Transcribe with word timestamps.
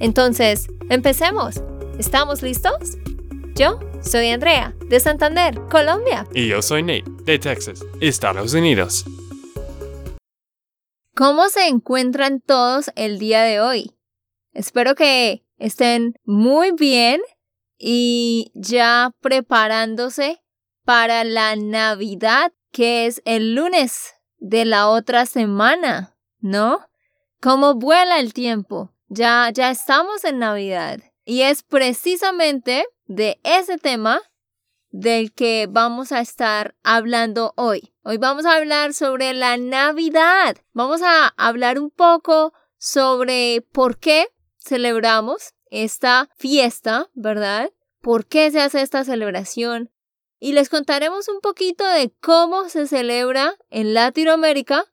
Entonces, 0.00 0.68
empecemos. 0.90 1.62
¿Estamos 1.98 2.42
listos? 2.42 2.98
Yo 3.54 3.78
soy 4.02 4.30
Andrea, 4.30 4.74
de 4.88 4.98
Santander, 5.00 5.60
Colombia. 5.70 6.26
Y 6.34 6.48
yo 6.48 6.60
soy 6.60 6.82
Nate, 6.82 7.04
de 7.24 7.38
Texas, 7.38 7.84
Estados 8.00 8.52
Unidos. 8.54 9.04
¿Cómo 11.14 11.48
se 11.48 11.68
encuentran 11.68 12.40
todos 12.40 12.90
el 12.96 13.18
día 13.18 13.42
de 13.42 13.60
hoy? 13.60 13.92
Espero 14.52 14.96
que 14.96 15.44
estén 15.58 16.14
muy 16.24 16.72
bien 16.72 17.20
y 17.78 18.50
ya 18.54 19.12
preparándose 19.20 20.42
para 20.84 21.24
la 21.24 21.54
Navidad, 21.54 22.52
que 22.72 23.06
es 23.06 23.22
el 23.24 23.54
lunes 23.54 24.14
de 24.38 24.64
la 24.64 24.88
otra 24.88 25.26
semana, 25.26 26.16
¿no? 26.40 26.80
¿Cómo 27.40 27.74
vuela 27.74 28.18
el 28.18 28.34
tiempo? 28.34 28.93
Ya, 29.16 29.48
ya 29.54 29.70
estamos 29.70 30.24
en 30.24 30.40
Navidad. 30.40 30.98
Y 31.24 31.42
es 31.42 31.62
precisamente 31.62 32.84
de 33.06 33.38
ese 33.44 33.78
tema 33.78 34.20
del 34.90 35.32
que 35.32 35.68
vamos 35.70 36.10
a 36.10 36.18
estar 36.18 36.74
hablando 36.82 37.54
hoy. 37.56 37.94
Hoy 38.02 38.18
vamos 38.18 38.44
a 38.44 38.56
hablar 38.56 38.92
sobre 38.92 39.32
la 39.32 39.56
Navidad. 39.56 40.56
Vamos 40.72 41.00
a 41.02 41.28
hablar 41.36 41.78
un 41.78 41.90
poco 41.90 42.54
sobre 42.76 43.64
por 43.70 43.98
qué 43.98 44.26
celebramos 44.58 45.54
esta 45.70 46.28
fiesta, 46.36 47.08
¿verdad? 47.14 47.70
¿Por 48.00 48.26
qué 48.26 48.50
se 48.50 48.60
hace 48.60 48.82
esta 48.82 49.04
celebración? 49.04 49.92
y 50.40 50.52
les 50.52 50.68
contaremos 50.68 51.28
un 51.28 51.40
poquito 51.40 51.86
de 51.88 52.12
cómo 52.20 52.68
se 52.68 52.86
celebra 52.86 53.54
en 53.70 53.94
Latinoamérica 53.94 54.84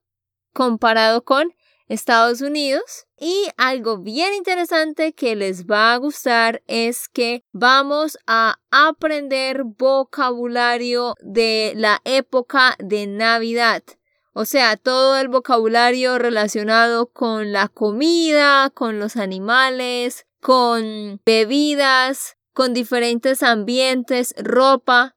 comparado 0.54 1.26
con 1.26 1.54
Estados 1.90 2.40
Unidos. 2.40 3.08
Y 3.24 3.50
algo 3.56 4.00
bien 4.00 4.34
interesante 4.34 5.14
que 5.14 5.36
les 5.36 5.68
va 5.68 5.94
a 5.94 5.98
gustar 5.98 6.64
es 6.66 7.08
que 7.08 7.46
vamos 7.52 8.18
a 8.26 8.60
aprender 8.72 9.62
vocabulario 9.64 11.14
de 11.22 11.74
la 11.76 12.02
época 12.04 12.76
de 12.80 13.06
Navidad. 13.06 13.84
O 14.34 14.46
sea, 14.46 14.76
todo 14.76 15.20
el 15.20 15.28
vocabulario 15.28 16.18
relacionado 16.18 17.12
con 17.12 17.52
la 17.52 17.68
comida, 17.68 18.72
con 18.72 18.98
los 18.98 19.16
animales, 19.18 20.26
con 20.40 21.22
bebidas, 21.24 22.38
con 22.54 22.74
diferentes 22.74 23.44
ambientes, 23.44 24.34
ropa, 24.36 25.16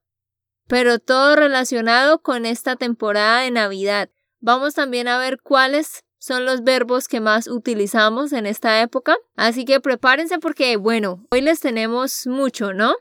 pero 0.68 0.98
todo 0.98 1.36
relacionado 1.36 2.20
con 2.20 2.44
esta 2.44 2.76
temporada 2.76 3.40
de 3.40 3.50
Navidad. 3.50 4.10
Vamos 4.40 4.74
también 4.74 5.08
a 5.08 5.16
ver 5.16 5.40
cuáles 5.40 6.03
son 6.24 6.44
los 6.44 6.62
verbos 6.62 7.08
que 7.08 7.20
más 7.20 7.48
utilizamos 7.48 8.32
en 8.32 8.46
esta 8.46 8.80
época. 8.80 9.16
Así 9.36 9.64
que 9.64 9.80
prepárense 9.80 10.38
porque, 10.38 10.76
bueno, 10.76 11.26
hoy 11.30 11.42
les 11.42 11.60
tenemos 11.60 12.26
mucho, 12.26 12.72
¿no? 12.72 12.94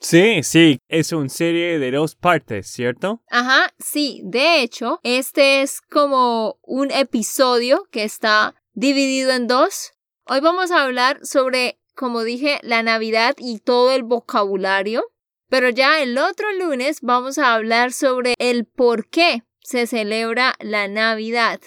Sí, 0.00 0.44
sí, 0.44 0.78
es 0.86 1.10
una 1.10 1.28
serie 1.28 1.80
de 1.80 1.90
dos 1.90 2.14
partes, 2.14 2.68
¿cierto? 2.68 3.20
Ajá, 3.30 3.74
sí, 3.80 4.20
de 4.24 4.62
hecho, 4.62 5.00
este 5.02 5.62
es 5.62 5.80
como 5.80 6.60
un 6.62 6.92
episodio 6.92 7.88
que 7.90 8.04
está 8.04 8.54
dividido 8.74 9.32
en 9.32 9.48
dos. 9.48 9.92
Hoy 10.26 10.38
vamos 10.38 10.70
a 10.70 10.84
hablar 10.84 11.18
sobre, 11.24 11.80
como 11.96 12.22
dije, 12.22 12.60
la 12.62 12.84
Navidad 12.84 13.34
y 13.38 13.58
todo 13.58 13.90
el 13.90 14.04
vocabulario 14.04 15.02
pero 15.48 15.70
ya 15.70 16.02
el 16.02 16.18
otro 16.18 16.52
lunes 16.52 16.98
vamos 17.00 17.38
a 17.38 17.54
hablar 17.54 17.92
sobre 17.92 18.34
el 18.38 18.66
por 18.66 19.08
qué 19.08 19.44
se 19.60 19.86
celebra 19.86 20.54
la 20.60 20.88
Navidad. 20.88 21.60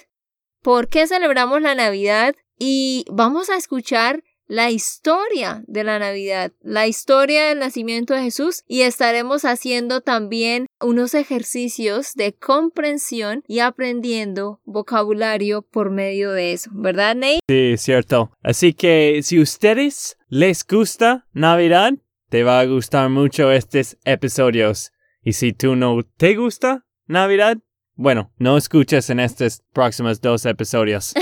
¿Por 0.61 0.87
qué 0.89 1.07
celebramos 1.07 1.61
la 1.61 1.73
Navidad? 1.73 2.35
Y 2.59 3.05
vamos 3.09 3.49
a 3.49 3.55
escuchar 3.55 4.23
la 4.45 4.69
historia 4.69 5.63
de 5.65 5.83
la 5.83 5.97
Navidad, 5.97 6.51
la 6.61 6.85
historia 6.85 7.45
del 7.45 7.59
nacimiento 7.59 8.13
de 8.13 8.23
Jesús 8.23 8.63
y 8.67 8.81
estaremos 8.81 9.45
haciendo 9.45 10.01
también 10.01 10.67
unos 10.81 11.13
ejercicios 11.13 12.13
de 12.15 12.33
comprensión 12.33 13.43
y 13.47 13.59
aprendiendo 13.59 14.59
vocabulario 14.65 15.61
por 15.61 15.89
medio 15.89 16.31
de 16.31 16.51
eso, 16.51 16.69
¿verdad, 16.73 17.15
Nate? 17.15 17.39
Sí, 17.47 17.77
cierto. 17.77 18.31
Así 18.43 18.73
que 18.73 19.21
si 19.23 19.39
ustedes 19.39 20.17
les 20.27 20.67
gusta 20.67 21.27
Navidad, 21.31 21.93
te 22.29 22.43
va 22.43 22.59
a 22.59 22.65
gustar 22.65 23.09
mucho 23.09 23.51
estos 23.51 23.97
episodios. 24.03 24.91
Y 25.23 25.33
si 25.33 25.53
tú 25.53 25.75
no 25.75 26.03
te 26.17 26.35
gusta 26.35 26.85
Navidad, 27.07 27.57
bueno, 28.01 28.31
no 28.39 28.57
escuches 28.57 29.11
en 29.11 29.19
estos 29.19 29.61
próximos 29.73 30.19
dos 30.21 30.47
episodios. 30.47 31.13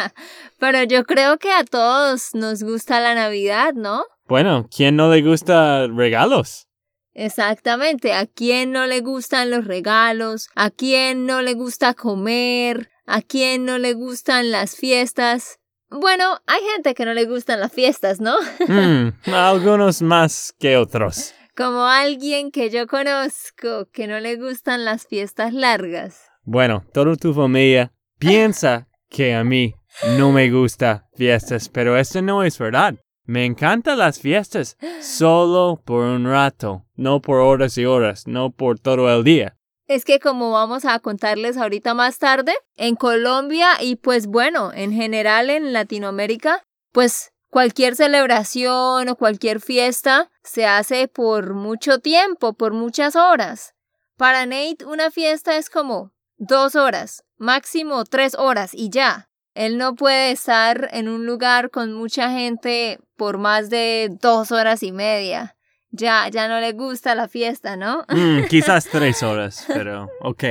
Pero 0.58 0.82
yo 0.84 1.04
creo 1.04 1.36
que 1.36 1.52
a 1.52 1.62
todos 1.62 2.34
nos 2.34 2.62
gusta 2.62 3.00
la 3.00 3.14
Navidad, 3.14 3.74
¿no? 3.74 4.04
Bueno, 4.26 4.66
¿quién 4.74 4.96
no 4.96 5.10
le 5.10 5.20
gusta 5.20 5.86
regalos? 5.88 6.68
Exactamente, 7.12 8.14
¿a 8.14 8.24
quién 8.24 8.72
no 8.72 8.86
le 8.86 9.00
gustan 9.00 9.50
los 9.50 9.66
regalos? 9.66 10.48
¿A 10.54 10.70
quién 10.70 11.26
no 11.26 11.42
le 11.42 11.52
gusta 11.52 11.92
comer? 11.92 12.88
¿A 13.04 13.20
quién 13.20 13.66
no 13.66 13.76
le 13.76 13.92
gustan 13.92 14.50
las 14.50 14.74
fiestas? 14.74 15.58
Bueno, 15.90 16.38
hay 16.46 16.62
gente 16.72 16.94
que 16.94 17.04
no 17.04 17.12
le 17.12 17.26
gustan 17.26 17.60
las 17.60 17.72
fiestas, 17.72 18.20
¿no? 18.20 18.36
Mm, 18.68 19.34
algunos 19.34 20.00
más 20.00 20.54
que 20.58 20.78
otros. 20.78 21.34
Como 21.54 21.84
alguien 21.84 22.50
que 22.50 22.70
yo 22.70 22.86
conozco 22.86 23.86
que 23.92 24.06
no 24.06 24.20
le 24.20 24.36
gustan 24.36 24.84
las 24.84 25.06
fiestas 25.06 25.52
largas. 25.52 26.30
Bueno, 26.44 26.82
toda 26.94 27.14
tu 27.16 27.34
familia 27.34 27.92
piensa 28.18 28.88
que 29.10 29.34
a 29.34 29.44
mí 29.44 29.74
no 30.16 30.32
me 30.32 30.50
gustan 30.50 31.04
fiestas, 31.14 31.68
pero 31.68 31.98
eso 31.98 32.22
no 32.22 32.42
es 32.42 32.58
verdad. 32.58 32.94
Me 33.24 33.44
encantan 33.44 33.98
las 33.98 34.18
fiestas 34.18 34.78
solo 35.02 35.82
por 35.84 36.04
un 36.04 36.24
rato, 36.24 36.86
no 36.94 37.20
por 37.20 37.40
horas 37.40 37.76
y 37.76 37.84
horas, 37.84 38.26
no 38.26 38.50
por 38.50 38.78
todo 38.78 39.14
el 39.14 39.22
día 39.22 39.56
es 39.86 40.04
que 40.04 40.20
como 40.20 40.52
vamos 40.52 40.84
a 40.84 40.98
contarles 41.00 41.56
ahorita 41.56 41.94
más 41.94 42.18
tarde, 42.18 42.54
en 42.76 42.96
Colombia 42.96 43.68
y 43.80 43.96
pues 43.96 44.26
bueno, 44.26 44.72
en 44.72 44.92
general 44.92 45.50
en 45.50 45.72
Latinoamérica, 45.72 46.62
pues 46.92 47.31
cualquier 47.52 47.96
celebración 47.96 49.10
o 49.10 49.16
cualquier 49.16 49.60
fiesta 49.60 50.30
se 50.42 50.64
hace 50.64 51.06
por 51.06 51.52
mucho 51.52 51.98
tiempo, 51.98 52.54
por 52.54 52.72
muchas 52.72 53.14
horas. 53.14 53.74
Para 54.16 54.46
Nate 54.46 54.86
una 54.86 55.10
fiesta 55.10 55.58
es 55.58 55.68
como 55.68 56.12
dos 56.38 56.76
horas, 56.76 57.24
máximo 57.36 58.04
tres 58.04 58.34
horas 58.38 58.70
y 58.72 58.88
ya. 58.88 59.28
Él 59.54 59.76
no 59.76 59.94
puede 59.94 60.30
estar 60.30 60.88
en 60.92 61.10
un 61.10 61.26
lugar 61.26 61.68
con 61.70 61.92
mucha 61.92 62.30
gente 62.30 62.98
por 63.16 63.36
más 63.36 63.68
de 63.68 64.08
dos 64.18 64.50
horas 64.50 64.82
y 64.82 64.90
media 64.92 65.54
ya, 65.92 66.28
ya 66.28 66.48
no 66.48 66.58
le 66.58 66.72
gusta 66.72 67.14
la 67.14 67.28
fiesta, 67.28 67.76
¿no? 67.76 68.04
Mm, 68.08 68.44
quizás 68.48 68.86
tres 68.86 69.22
horas, 69.22 69.64
pero 69.68 70.08
ok. 70.20 70.44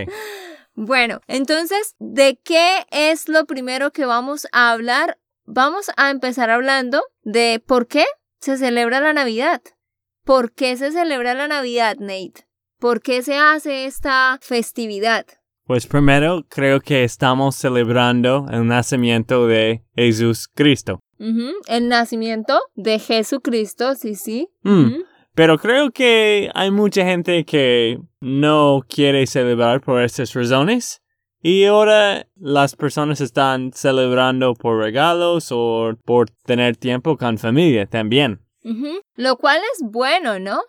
Bueno, 0.76 1.20
entonces, 1.28 1.96
¿de 2.00 2.40
qué 2.44 2.86
es 2.92 3.28
lo 3.28 3.46
primero 3.46 3.92
que 3.92 4.06
vamos 4.06 4.48
a 4.52 4.72
hablar? 4.72 5.18
Vamos 5.46 5.92
a 5.98 6.10
empezar 6.10 6.50
hablando 6.50 7.02
de 7.24 7.62
por 7.66 7.88
qué 7.88 8.06
se 8.40 8.58
celebra 8.58 9.02
la 9.02 9.14
Navidad. 9.14 9.62
¿Por 10.24 10.54
qué 10.54 10.78
se 10.78 10.92
celebra 10.92 11.34
la 11.34 11.48
Navidad, 11.48 11.98
Nate? 12.00 12.46
¿Por 12.80 13.02
qué 13.02 13.22
se 13.22 13.38
hace 13.38 13.86
esta 13.86 14.40
festividad? 14.42 15.26
Pues 15.66 15.88
primero 15.88 16.46
creo 16.50 16.80
que 16.80 17.04
estamos 17.04 17.56
celebrando 17.56 18.46
el 18.52 18.68
nacimiento 18.68 19.48
de 19.48 19.84
Jesús 19.96 20.48
Cristo. 20.48 21.00
El 21.68 21.88
nacimiento 21.88 22.60
de 22.76 22.98
Jesucristo, 22.98 23.94
sí, 23.96 24.16
sí. 24.16 24.50
Mm. 24.64 25.04
Pero 25.34 25.58
creo 25.58 25.92
que 25.92 26.50
hay 26.56 26.72
mucha 26.72 27.06
gente 27.06 27.46
que 27.46 28.00
no 28.20 28.82
quiere 28.88 29.28
celebrar 29.28 29.82
por 29.82 30.02
estas 30.02 30.34
razones. 30.34 31.01
Y 31.42 31.66
ahora 31.66 32.28
las 32.36 32.76
personas 32.76 33.20
están 33.20 33.72
celebrando 33.74 34.54
por 34.54 34.78
regalos 34.78 35.48
o 35.52 35.94
por 36.06 36.30
tener 36.30 36.78
tiempo 36.78 37.18
con 37.18 37.38
familia 37.38 37.88
también. 37.88 38.46
Lo 39.16 39.38
cual 39.38 39.60
es 39.74 39.82
bueno, 39.84 40.40
¿no? 40.40 40.62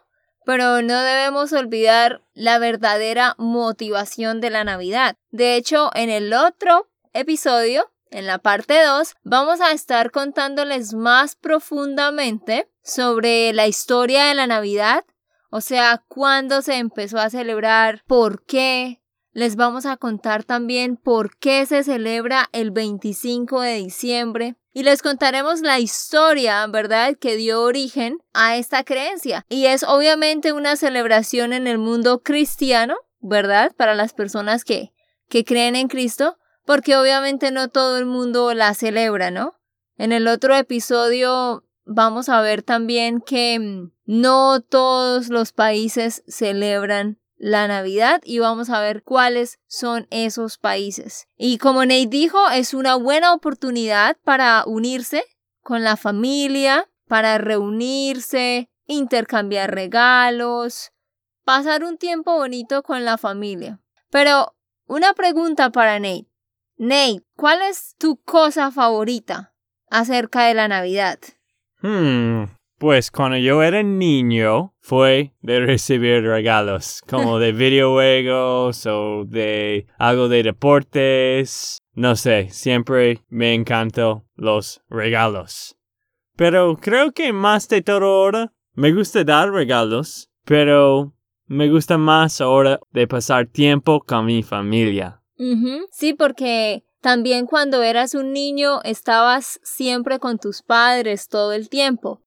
Pero 0.45 0.83
no 0.83 1.01
debemos 1.03 1.53
olvidar 1.53 2.23
la 2.35 2.59
verdadera 2.59 3.35
motivación 3.39 4.41
de 4.41 4.51
la 4.51 4.65
Navidad. 4.65 5.17
De 5.31 5.57
hecho, 5.57 5.91
en 5.95 6.11
el 6.11 6.33
otro 6.33 6.89
episodio 7.13 7.93
en 8.13 8.27
la 8.27 8.39
parte 8.39 8.83
2, 8.83 9.15
vamos 9.25 9.61
a 9.61 9.73
estar 9.73 10.11
contándoles 10.11 10.95
más 10.95 11.35
profundamente 11.35 12.69
sobre 12.83 13.53
la 13.53 13.67
historia 13.67 14.27
de 14.27 14.35
la 14.35 14.47
Navidad, 14.47 15.05
o 15.51 15.61
sea, 15.61 16.03
cuándo 16.09 16.63
se 16.63 16.77
empezó 16.77 17.19
a 17.19 17.31
celebrar, 17.31 18.03
por 18.07 18.45
qué. 18.45 19.02
Les 19.32 19.56
vamos 19.56 19.87
a 19.87 19.96
contar 19.96 20.44
también 20.44 20.96
por 20.96 21.37
qué 21.38 21.64
se 21.64 21.82
celebra 21.84 22.50
el 22.52 22.70
25 22.70 23.62
de 23.62 23.76
diciembre. 23.76 24.56
Y 24.75 24.82
les 24.82 25.02
contaremos 25.02 25.61
la 25.61 25.79
historia, 25.79 26.67
¿verdad?, 26.67 27.17
que 27.19 27.37
dio 27.37 27.62
origen 27.62 28.19
a 28.34 28.56
esta 28.56 28.84
creencia. 28.84 29.44
Y 29.49 29.67
es 29.67 29.84
obviamente 29.84 30.52
una 30.52 30.76
celebración 30.76 31.52
en 31.52 31.67
el 31.67 31.79
mundo 31.79 32.23
cristiano, 32.23 32.96
¿verdad? 33.20 33.73
Para 33.76 33.94
las 33.94 34.12
personas 34.12 34.64
que, 34.64 34.93
que 35.29 35.44
creen 35.44 35.76
en 35.76 35.88
Cristo, 35.88 36.38
porque 36.67 36.96
obviamente 36.96 37.50
no 37.50 37.69
todo 37.69 37.99
el 37.99 38.06
mundo 38.06 38.52
la 38.52 38.75
celebra, 38.75 39.31
¿no? 39.31 39.55
En 39.96 40.12
el 40.12 40.29
otro 40.29 40.55
episodio 40.56 41.64
vamos 41.84 42.29
a 42.29 42.40
ver 42.40 42.62
también 42.62 43.20
que 43.20 43.58
mm, 43.58 43.93
no 44.05 44.61
todos 44.61 45.29
los 45.29 45.52
países 45.52 46.23
celebran 46.26 47.19
la 47.43 47.67
Navidad 47.67 48.21
y 48.25 48.39
vamos 48.39 48.71
a 48.71 48.81
ver 48.81 49.03
cuáles 49.03 49.59
son 49.67 50.06
esos 50.11 50.59
países. 50.59 51.27
Y 51.37 51.59
como 51.59 51.85
Nate 51.85 52.06
dijo, 52.06 52.39
es 52.50 52.73
una 52.73 52.94
buena 52.94 53.35
oportunidad 53.35 54.17
para 54.23 54.62
unirse 54.65 55.25
con 55.61 55.83
la 55.83 55.97
familia, 55.97 56.89
para 57.09 57.39
reunirse, 57.39 58.71
intercambiar 58.87 59.75
regalos, 59.75 60.93
pasar 61.44 61.83
un 61.83 61.99
tiempo 61.99 62.33
bonito 62.33 62.85
con 62.85 63.05
la 63.05 63.19
familia. 63.19 63.81
Pero 64.09 64.55
una 64.87 65.12
pregunta 65.12 65.71
para 65.71 65.99
Nate. 65.99 66.29
Nate, 66.77 67.25
¿cuál 67.35 67.62
es 67.62 67.97
tu 67.99 68.23
cosa 68.23 68.71
favorita 68.71 69.53
acerca 69.91 70.44
de 70.44 70.55
la 70.55 70.69
Navidad? 70.69 71.19
Hmm, 71.81 72.44
pues 72.82 73.12
cuando 73.12 73.37
yo 73.37 73.62
era 73.62 73.84
niño 73.84 74.75
fue 74.81 75.37
de 75.40 75.61
recibir 75.61 76.25
regalos, 76.25 77.00
como 77.08 77.38
de 77.38 77.52
videojuegos 77.52 78.87
o 78.87 79.25
de 79.25 79.87
algo 79.99 80.29
de 80.29 80.43
deportes. 80.43 81.79
No 81.94 82.17
sé, 82.17 82.49
siempre 82.50 83.20
me 83.29 83.55
encantó 83.55 84.25
los 84.34 84.82
regalos. 84.88 85.76
Pero 86.34 86.76
creo 86.76 87.12
que 87.12 87.32
más 87.32 87.69
de 87.69 87.82
todo 87.82 88.05
ahora 88.05 88.52
me 88.75 88.93
gusta 88.93 89.23
dar 89.23 89.52
regalos, 89.52 90.29
pero 90.44 91.14
me 91.46 91.69
gusta 91.69 91.99
más 91.99 92.40
ahora 92.40 92.81
de 92.90 93.06
pasar 93.06 93.46
tiempo 93.46 94.00
con 94.00 94.26
mi 94.26 94.43
familia. 94.43 95.23
Sí, 95.93 96.14
porque 96.14 96.84
también 97.00 97.46
cuando 97.46 97.84
eras 97.84 98.17
un 98.17 98.32
niño 98.32 98.82
estabas 98.82 99.61
siempre 99.62 100.19
con 100.19 100.38
tus 100.38 100.62
padres 100.62 101.29
todo 101.29 101.52
el 101.52 101.69
tiempo, 101.69 102.22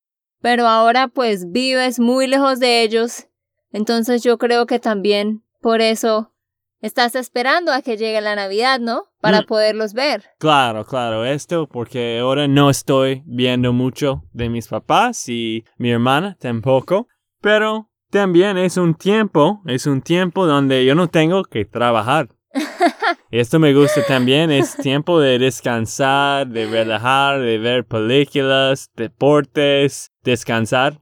pero 0.46 0.68
ahora 0.68 1.08
pues 1.08 1.52
vives 1.52 2.00
muy 2.00 2.28
lejos 2.28 2.60
de 2.60 2.84
ellos, 2.84 3.26
entonces 3.72 4.22
yo 4.22 4.38
creo 4.38 4.68
que 4.68 4.78
también 4.78 5.42
por 5.60 5.82
eso 5.82 6.34
estás 6.82 7.16
esperando 7.16 7.72
a 7.72 7.82
que 7.82 7.98
llegue 7.98 8.22
la 8.22 8.36
Navidad, 8.36 8.80
¿no? 8.80 9.06
Para 9.22 9.42
mm. 9.42 9.46
poderlos 9.48 9.96
ver. 9.96 10.26
Claro, 10.38 10.86
claro, 10.86 11.26
esto 11.26 11.68
porque 11.68 12.20
ahora 12.20 12.48
no 12.48 12.70
estoy 12.70 13.24
viendo 13.26 13.74
mucho 13.74 14.22
de 14.34 14.50
mis 14.50 14.68
papás 14.68 15.28
y 15.30 15.66
mi 15.80 15.90
hermana 15.90 16.38
tampoco, 16.40 17.08
pero 17.42 17.90
también 18.12 18.60
es 18.60 18.78
un 18.78 18.94
tiempo, 18.94 19.64
es 19.66 19.88
un 19.88 20.04
tiempo 20.04 20.46
donde 20.46 20.86
yo 20.86 20.94
no 20.94 21.08
tengo 21.08 21.44
que 21.44 21.66
trabajar. 21.66 22.30
Esto 23.32 23.58
me 23.58 23.74
gusta 23.74 24.04
también, 24.06 24.52
es 24.52 24.78
tiempo 24.78 25.20
de 25.20 25.40
descansar, 25.40 26.48
de 26.48 26.68
relajar, 26.68 27.42
de 27.42 27.58
ver 27.58 27.84
películas, 27.84 28.92
deportes, 28.96 30.12
descansar. 30.26 31.00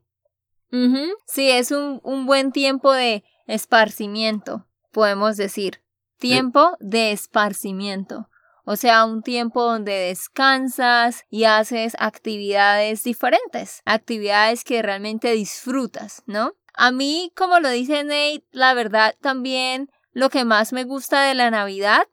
Sí, 1.25 1.49
es 1.51 1.71
un, 1.71 1.99
un, 2.03 2.25
buen 2.25 2.51
tiempo 2.51 2.93
de 2.93 3.23
esparcimiento, 3.47 4.67
podemos 4.91 5.37
decir. 5.37 5.83
Tiempo 6.17 6.77
de 6.79 7.11
esparcimiento. 7.11 8.29
O 8.65 8.75
sea, 8.75 9.05
un 9.05 9.21
tiempo 9.23 9.63
donde 9.63 9.93
descansas 9.93 11.25
y 11.29 11.43
haces 11.43 11.95
actividades 11.99 13.03
diferentes, 13.03 13.81
actividades 13.85 14.63
que 14.63 14.81
realmente 14.81 15.31
disfrutas, 15.33 16.23
¿no? 16.25 16.53
A 16.73 16.91
mí, 16.91 17.31
como 17.35 17.59
lo 17.59 17.69
dice 17.69 18.03
Nate, 18.03 18.45
la 18.51 18.73
verdad 18.73 19.15
también 19.21 19.91
lo 20.11 20.29
que 20.29 20.45
más 20.45 20.73
me 20.73 20.85
gusta 20.85 21.23
de 21.23 21.35
la 21.35 21.51
Navidad 21.51 22.07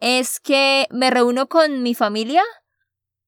es 0.00 0.40
que 0.40 0.86
me 0.90 1.10
reúno 1.10 1.48
con 1.48 1.82
mi 1.82 1.94
familia, 1.94 2.42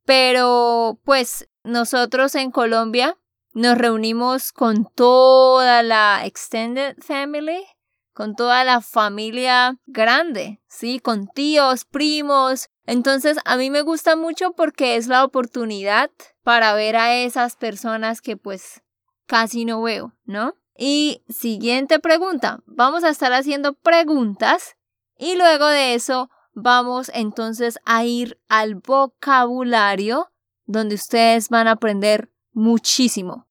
pero 0.04 1.00
pues 1.04 1.48
nosotros 1.64 2.34
en 2.34 2.50
Colombia 2.50 3.16
nos 3.52 3.76
reunimos 3.76 4.52
con 4.52 4.86
toda 4.94 5.82
la 5.82 6.22
extended 6.24 6.96
family, 7.00 7.64
con 8.12 8.36
toda 8.36 8.64
la 8.64 8.80
familia 8.80 9.78
grande, 9.86 10.60
¿sí? 10.68 11.00
Con 11.00 11.26
tíos, 11.26 11.84
primos. 11.84 12.68
Entonces 12.86 13.38
a 13.44 13.56
mí 13.56 13.70
me 13.70 13.82
gusta 13.82 14.16
mucho 14.16 14.52
porque 14.52 14.96
es 14.96 15.08
la 15.08 15.24
oportunidad 15.24 16.10
para 16.42 16.74
ver 16.74 16.96
a 16.96 17.16
esas 17.16 17.56
personas 17.56 18.20
que 18.20 18.36
pues 18.36 18.82
casi 19.26 19.64
no 19.64 19.82
veo, 19.82 20.14
¿no? 20.24 20.54
Y 20.76 21.24
siguiente 21.28 21.98
pregunta, 21.98 22.60
vamos 22.66 23.04
a 23.04 23.10
estar 23.10 23.32
haciendo 23.32 23.74
preguntas 23.74 24.76
y 25.18 25.36
luego 25.36 25.66
de 25.66 25.94
eso 25.94 26.30
vamos 26.52 27.10
entonces 27.14 27.78
a 27.84 28.04
ir 28.04 28.40
al 28.48 28.76
vocabulario 28.76 30.30
donde 30.70 30.94
ustedes 30.94 31.48
van 31.48 31.66
a 31.66 31.72
aprender 31.72 32.30
muchísimo. 32.52 33.46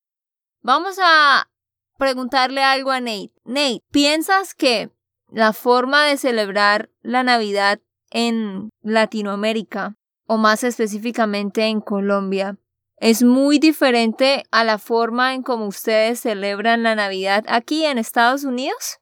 Vamos 0.62 0.98
a 1.04 1.50
preguntarle 1.98 2.63
algo 2.63 2.92
a 2.92 3.00
Nate. 3.00 3.33
Nate, 3.44 3.83
¿piensas 3.92 4.54
que 4.54 4.89
la 5.30 5.54
forma 5.54 6.06
de 6.06 6.18
celebrar 6.18 6.89
la 7.01 7.24
Navidad 7.24 7.80
en 8.10 8.69
Latinoamérica 8.81 9.95
o 10.25 10.38
más 10.38 10.63
específicamente 10.63 11.66
en 11.66 11.81
Colombia 11.81 12.57
es 12.98 13.24
muy 13.24 13.60
diferente 13.60 14.44
a 14.51 14.63
la 14.63 14.77
forma 14.77 15.33
en 15.33 15.44
como 15.44 15.68
ustedes 15.68 16.21
celebran 16.21 16.83
la 16.83 16.95
Navidad 16.95 17.44
aquí 17.48 17.86
en 17.86 17.98
Estados 17.98 18.44
Unidos? 18.44 19.00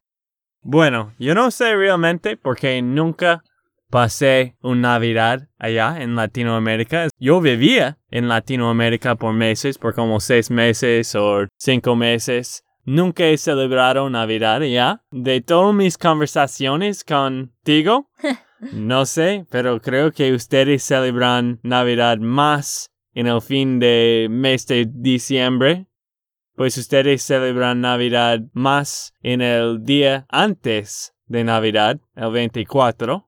Bueno, 0.61 1.13
yo 1.19 1.33
no 1.35 1.51
sé 1.51 1.75
realmente 1.75 2.35
porque 2.35 2.81
nunca 2.81 3.43
pasé 3.89 4.55
una 4.61 4.93
Navidad 4.93 5.47
allá 5.57 5.97
en 5.99 6.15
Latinoamérica. 6.15 7.07
Yo 7.19 7.41
vivía 7.41 7.96
en 8.11 8.27
Latinoamérica 8.27 9.15
por 9.15 9.33
meses, 9.33 9.77
por 9.77 9.93
como 9.93 10.19
seis 10.19 10.49
meses 10.49 11.13
o 11.15 11.47
cinco 11.57 11.95
meses. 11.95 12.63
Nunca 12.85 13.25
he 13.25 13.37
celebrado 13.37 14.09
Navidad 14.09 14.61
allá. 14.61 15.01
De 15.11 15.41
todas 15.41 15.75
mis 15.75 15.97
conversaciones 15.97 17.03
contigo, 17.03 18.09
no 18.73 19.05
sé, 19.05 19.45
pero 19.49 19.81
creo 19.81 20.11
que 20.11 20.33
ustedes 20.33 20.83
celebran 20.83 21.59
Navidad 21.63 22.17
más 22.17 22.89
en 23.13 23.27
el 23.27 23.41
fin 23.41 23.79
de 23.79 24.27
mes 24.29 24.67
de 24.67 24.87
diciembre, 24.89 25.87
pues 26.55 26.77
ustedes 26.77 27.23
celebran 27.23 27.81
Navidad 27.81 28.39
más 28.53 29.13
en 29.21 29.41
el 29.41 29.83
día 29.83 30.25
antes 30.29 31.13
de 31.25 31.43
Navidad, 31.43 31.99
el 32.15 32.31
24. 32.31 33.27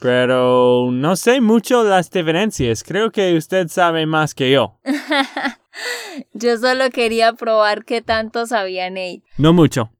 Pero 0.00 0.90
no 0.92 1.16
sé 1.16 1.40
mucho 1.40 1.82
las 1.84 2.10
diferencias. 2.10 2.84
Creo 2.84 3.10
que 3.10 3.36
usted 3.36 3.68
sabe 3.68 4.06
más 4.06 4.34
que 4.34 4.52
yo. 4.52 4.78
yo 6.32 6.56
solo 6.56 6.90
quería 6.90 7.32
probar 7.32 7.84
qué 7.84 8.00
tanto 8.00 8.46
sabía 8.46 8.90
Nate. 8.90 9.22
No 9.38 9.52
mucho. 9.52 9.90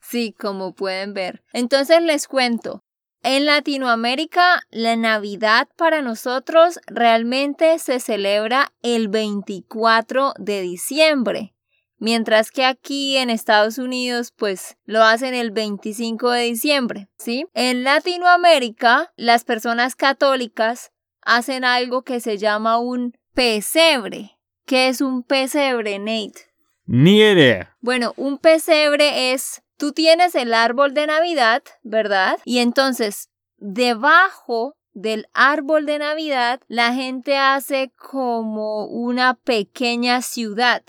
sí, 0.00 0.34
como 0.38 0.74
pueden 0.74 1.14
ver. 1.14 1.42
Entonces 1.52 2.02
les 2.02 2.28
cuento. 2.28 2.82
En 3.22 3.44
Latinoamérica, 3.44 4.62
la 4.70 4.94
Navidad 4.94 5.68
para 5.76 6.00
nosotros 6.00 6.78
realmente 6.86 7.76
se 7.80 7.98
celebra 7.98 8.72
el 8.82 9.08
24 9.08 10.34
de 10.38 10.60
diciembre, 10.60 11.55
mientras 11.98 12.50
que 12.50 12.64
aquí 12.64 13.16
en 13.16 13.30
Estados 13.30 13.78
Unidos 13.78 14.32
pues 14.34 14.76
lo 14.84 15.02
hacen 15.02 15.34
el 15.34 15.50
25 15.50 16.30
de 16.30 16.42
diciembre, 16.42 17.08
¿sí? 17.18 17.46
En 17.54 17.84
Latinoamérica, 17.84 19.12
las 19.16 19.44
personas 19.44 19.96
católicas 19.96 20.92
hacen 21.22 21.64
algo 21.64 22.02
que 22.02 22.20
se 22.20 22.38
llama 22.38 22.78
un 22.78 23.16
pesebre. 23.34 24.38
¿Qué 24.64 24.88
es 24.88 25.00
un 25.00 25.22
pesebre, 25.22 25.98
Nate? 25.98 26.46
Ni 26.86 27.18
idea. 27.18 27.76
Bueno, 27.80 28.14
un 28.16 28.38
pesebre 28.38 29.32
es 29.32 29.62
Tú 29.78 29.92
tienes 29.92 30.34
el 30.34 30.54
árbol 30.54 30.94
de 30.94 31.06
Navidad, 31.06 31.62
¿verdad? 31.82 32.38
Y 32.44 32.60
entonces, 32.60 33.28
debajo 33.58 34.74
del 34.94 35.28
árbol 35.34 35.84
de 35.84 35.98
Navidad, 35.98 36.60
la 36.66 36.94
gente 36.94 37.36
hace 37.36 37.92
como 37.98 38.86
una 38.86 39.34
pequeña 39.34 40.22
ciudad. 40.22 40.82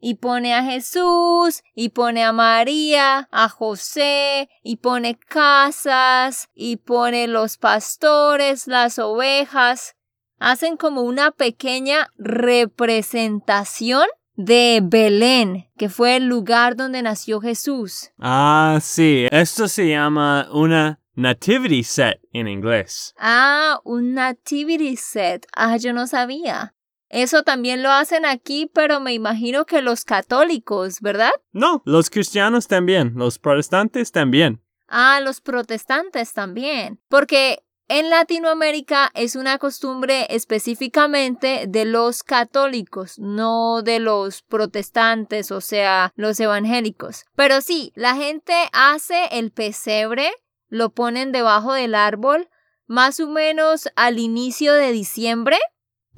Y 0.00 0.14
pone 0.16 0.54
a 0.54 0.62
Jesús 0.62 1.62
y 1.74 1.90
pone 1.90 2.24
a 2.24 2.32
María, 2.32 3.28
a 3.30 3.48
José 3.48 4.48
y 4.62 4.76
pone 4.76 5.18
casas 5.18 6.48
y 6.54 6.76
pone 6.76 7.26
los 7.26 7.56
pastores, 7.56 8.66
las 8.66 8.98
ovejas. 8.98 9.96
Hacen 10.38 10.76
como 10.76 11.02
una 11.02 11.32
pequeña 11.32 12.12
representación 12.16 14.06
de 14.36 14.80
Belén, 14.84 15.68
que 15.76 15.88
fue 15.88 16.16
el 16.16 16.26
lugar 16.26 16.76
donde 16.76 17.02
nació 17.02 17.40
Jesús. 17.40 18.12
Ah, 18.20 18.78
sí, 18.80 19.26
esto 19.32 19.66
se 19.66 19.88
llama 19.88 20.48
una 20.52 21.00
nativity 21.16 21.82
set 21.82 22.20
en 22.32 22.46
inglés. 22.46 23.14
Ah, 23.18 23.80
un 23.82 24.14
nativity 24.14 24.96
set. 24.96 25.44
Ah, 25.56 25.76
yo 25.76 25.92
no 25.92 26.06
sabía. 26.06 26.74
Eso 27.08 27.42
también 27.42 27.82
lo 27.82 27.90
hacen 27.90 28.26
aquí, 28.26 28.70
pero 28.72 29.00
me 29.00 29.14
imagino 29.14 29.64
que 29.64 29.82
los 29.82 30.04
católicos, 30.04 31.00
¿verdad? 31.00 31.30
No, 31.52 31.82
los 31.84 32.10
cristianos 32.10 32.68
también, 32.68 33.12
los 33.16 33.38
protestantes 33.38 34.12
también. 34.12 34.62
Ah, 34.88 35.20
los 35.22 35.40
protestantes 35.40 36.32
también. 36.32 37.00
Porque 37.08 37.62
en 37.90 38.10
Latinoamérica 38.10 39.10
es 39.14 39.34
una 39.34 39.56
costumbre 39.56 40.26
específicamente 40.28 41.64
de 41.66 41.86
los 41.86 42.22
católicos, 42.22 43.18
no 43.18 43.80
de 43.82 43.98
los 43.98 44.42
protestantes, 44.42 45.50
o 45.50 45.62
sea, 45.62 46.12
los 46.14 46.38
evangélicos. 46.38 47.24
Pero 47.34 47.62
sí, 47.62 47.92
la 47.94 48.14
gente 48.14 48.52
hace 48.74 49.28
el 49.30 49.52
pesebre, 49.52 50.30
lo 50.68 50.90
ponen 50.90 51.32
debajo 51.32 51.72
del 51.72 51.94
árbol, 51.94 52.50
más 52.86 53.20
o 53.20 53.28
menos 53.28 53.88
al 53.96 54.18
inicio 54.18 54.74
de 54.74 54.92
diciembre. 54.92 55.56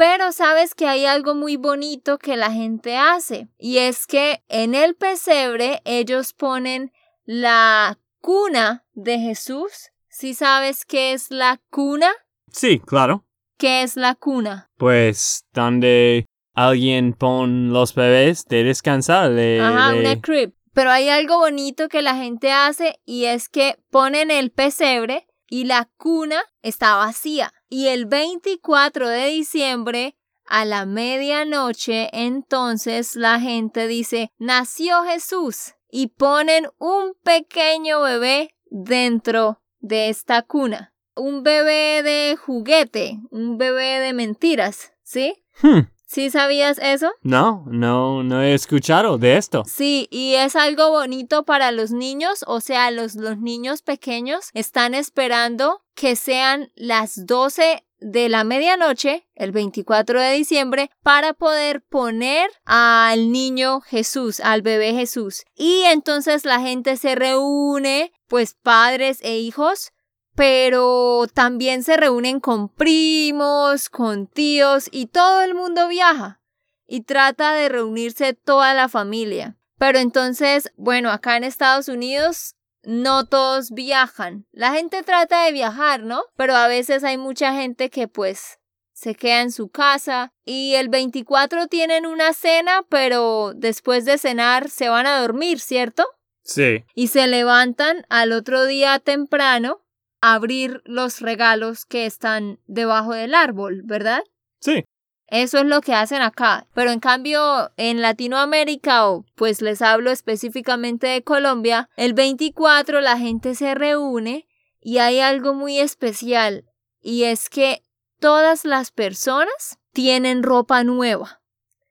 Pero 0.01 0.33
sabes 0.33 0.75
que 0.75 0.87
hay 0.87 1.05
algo 1.05 1.35
muy 1.35 1.57
bonito 1.57 2.17
que 2.17 2.39
la 2.39 2.51
gente 2.51 2.97
hace, 2.97 3.49
y 3.59 3.77
es 3.77 4.07
que 4.07 4.43
en 4.49 4.75
el 4.75 4.95
pesebre 4.95 5.83
ellos 5.85 6.33
ponen 6.33 6.91
la 7.27 7.99
cuna 8.23 8.87
de 8.95 9.19
Jesús 9.19 9.91
¿Sí 10.09 10.33
sabes 10.33 10.87
qué 10.87 11.13
es 11.13 11.31
la 11.31 11.61
cuna? 11.69 12.11
Sí, 12.51 12.81
claro. 12.81 13.27
¿Qué 13.59 13.83
es 13.83 13.97
la 13.97 14.15
cuna? 14.15 14.71
Pues 14.79 15.45
donde 15.53 16.25
alguien 16.55 17.13
pone 17.13 17.71
los 17.71 17.95
bebés 17.95 18.47
de 18.47 18.65
descansar. 18.65 19.35
De, 19.35 19.61
Ajá, 19.63 19.93
de- 19.93 20.01
una 20.01 20.21
crib. 20.21 20.55
Pero 20.73 20.91
hay 20.91 21.11
algo 21.11 21.39
bonito 21.39 21.91
que 21.91 22.01
la 22.01 22.17
gente 22.17 22.53
hace 22.53 22.99
y 23.05 23.27
es 23.27 23.51
que 23.51 23.77
ponen 23.91 24.31
el 24.31 24.51
pesebre 24.51 25.27
y 25.51 25.65
la 25.65 25.91
cuna 25.99 26.43
está 26.63 26.95
vacía. 26.97 27.53
Y 27.69 27.89
el 27.89 28.07
24 28.07 29.09
de 29.09 29.27
diciembre 29.27 30.17
a 30.47 30.65
la 30.65 30.87
medianoche 30.87 32.09
entonces 32.13 33.15
la 33.17 33.39
gente 33.39 33.87
dice, 33.87 34.33
nació 34.39 35.03
Jesús 35.05 35.75
y 35.91 36.07
ponen 36.07 36.67
un 36.79 37.13
pequeño 37.23 38.01
bebé 38.01 38.55
dentro 38.71 39.61
de 39.81 40.09
esta 40.09 40.43
cuna. 40.43 40.95
Un 41.15 41.43
bebé 41.43 42.03
de 42.03 42.37
juguete, 42.37 43.19
un 43.31 43.59
bebé 43.59 44.01
de 44.01 44.13
mentiras, 44.13 44.93
¿sí? 45.03 45.45
Hmm, 45.61 45.81
¿Sí 46.13 46.29
sabías 46.29 46.79
eso? 46.83 47.13
No, 47.23 47.63
no, 47.69 48.25
no 48.25 48.43
he 48.43 48.53
escuchado 48.53 49.17
de 49.17 49.37
esto. 49.37 49.63
Sí, 49.65 50.09
y 50.11 50.35
es 50.35 50.57
algo 50.57 50.91
bonito 50.91 51.45
para 51.45 51.71
los 51.71 51.93
niños, 51.93 52.43
o 52.49 52.61
sea, 52.61 52.91
los, 52.91 53.15
los 53.15 53.39
niños 53.39 53.83
pequeños 53.83 54.51
están 54.53 54.95
esperando 54.95 55.85
que 55.95 56.17
sean 56.17 56.73
las 56.75 57.27
12 57.27 57.85
de 58.01 58.29
la 58.29 58.43
medianoche, 58.43 59.29
el 59.37 59.53
24 59.53 60.21
de 60.21 60.33
diciembre, 60.33 60.91
para 61.05 61.33
poder 61.33 61.81
poner 61.83 62.51
al 62.65 63.31
niño 63.31 63.81
Jesús, 63.81 64.41
al 64.41 64.63
bebé 64.63 64.93
Jesús. 64.95 65.45
Y 65.55 65.83
entonces 65.85 66.45
la 66.45 66.59
gente 66.59 66.97
se 66.97 67.15
reúne, 67.15 68.13
pues 68.27 68.55
padres 68.55 69.21
e 69.23 69.39
hijos, 69.39 69.93
pero 70.41 71.27
también 71.35 71.83
se 71.83 71.99
reúnen 71.99 72.41
con 72.41 72.71
primos, 72.71 73.91
con 73.91 74.27
tíos 74.27 74.89
y 74.91 75.05
todo 75.05 75.43
el 75.43 75.55
mundo 75.55 75.87
viaja 75.87 76.41
y 76.87 77.03
trata 77.03 77.53
de 77.53 77.69
reunirse 77.69 78.33
toda 78.33 78.73
la 78.73 78.89
familia. 78.89 79.59
Pero 79.77 79.99
entonces, 79.99 80.73
bueno, 80.79 81.11
acá 81.11 81.37
en 81.37 81.45
Estados 81.45 81.89
Unidos 81.89 82.55
no 82.83 83.27
todos 83.27 83.73
viajan. 83.73 84.47
La 84.51 84.73
gente 84.73 85.03
trata 85.03 85.45
de 85.45 85.53
viajar, 85.53 86.05
¿no? 86.05 86.23
Pero 86.37 86.57
a 86.57 86.69
veces 86.69 87.05
hay 87.05 87.19
mucha 87.19 87.53
gente 87.53 87.91
que 87.91 88.09
pues 88.09 88.61
se 88.95 89.15
queda 89.15 89.43
en 89.43 89.53
su 89.53 89.69
casa 89.69 90.33
y 90.47 90.73
el 90.77 90.89
24 90.89 91.67
tienen 91.67 92.07
una 92.07 92.33
cena, 92.33 92.83
pero 92.89 93.53
después 93.55 94.07
de 94.07 94.17
cenar 94.17 94.71
se 94.71 94.89
van 94.89 95.07
a 95.07 95.21
dormir, 95.21 95.61
¿cierto? 95.61 96.07
Sí. 96.45 96.87
Y 96.95 97.09
se 97.09 97.27
levantan 97.27 98.07
al 98.09 98.33
otro 98.33 98.65
día 98.65 98.99
temprano 99.01 99.83
abrir 100.21 100.83
los 100.85 101.21
regalos 101.21 101.85
que 101.85 102.07
están 102.07 102.59
debajo 102.67 103.13
del 103.13 103.35
árbol, 103.35 103.83
¿verdad? 103.85 104.23
Sí. 104.61 104.85
Eso 105.29 105.59
es 105.59 105.65
lo 105.65 105.81
que 105.81 105.95
hacen 105.95 106.23
acá. 106.23 106.67
Pero 106.75 106.91
en 106.91 107.01
cambio, 107.01 107.71
en 107.77 108.03
Latinoamérica, 108.03 109.09
o 109.09 109.25
pues 109.37 109.63
les 109.63 109.81
hablo 109.81 110.11
específicamente 110.11 111.07
de 111.07 111.23
Colombia, 111.23 111.89
el 111.97 112.15
24 112.15 113.01
la 113.01 113.17
gente 113.17 113.55
se 113.55 113.75
reúne 113.75 114.47
y 114.81 114.99
hay 114.99 115.21
algo 115.21 115.55
muy 115.55 115.79
especial 115.79 116.65
y 117.01 117.25
es 117.25 117.49
que 117.49 117.83
todas 118.19 118.65
las 118.65 118.91
personas 118.91 119.79
tienen 119.93 120.43
ropa 120.43 120.83
nueva. 120.85 121.41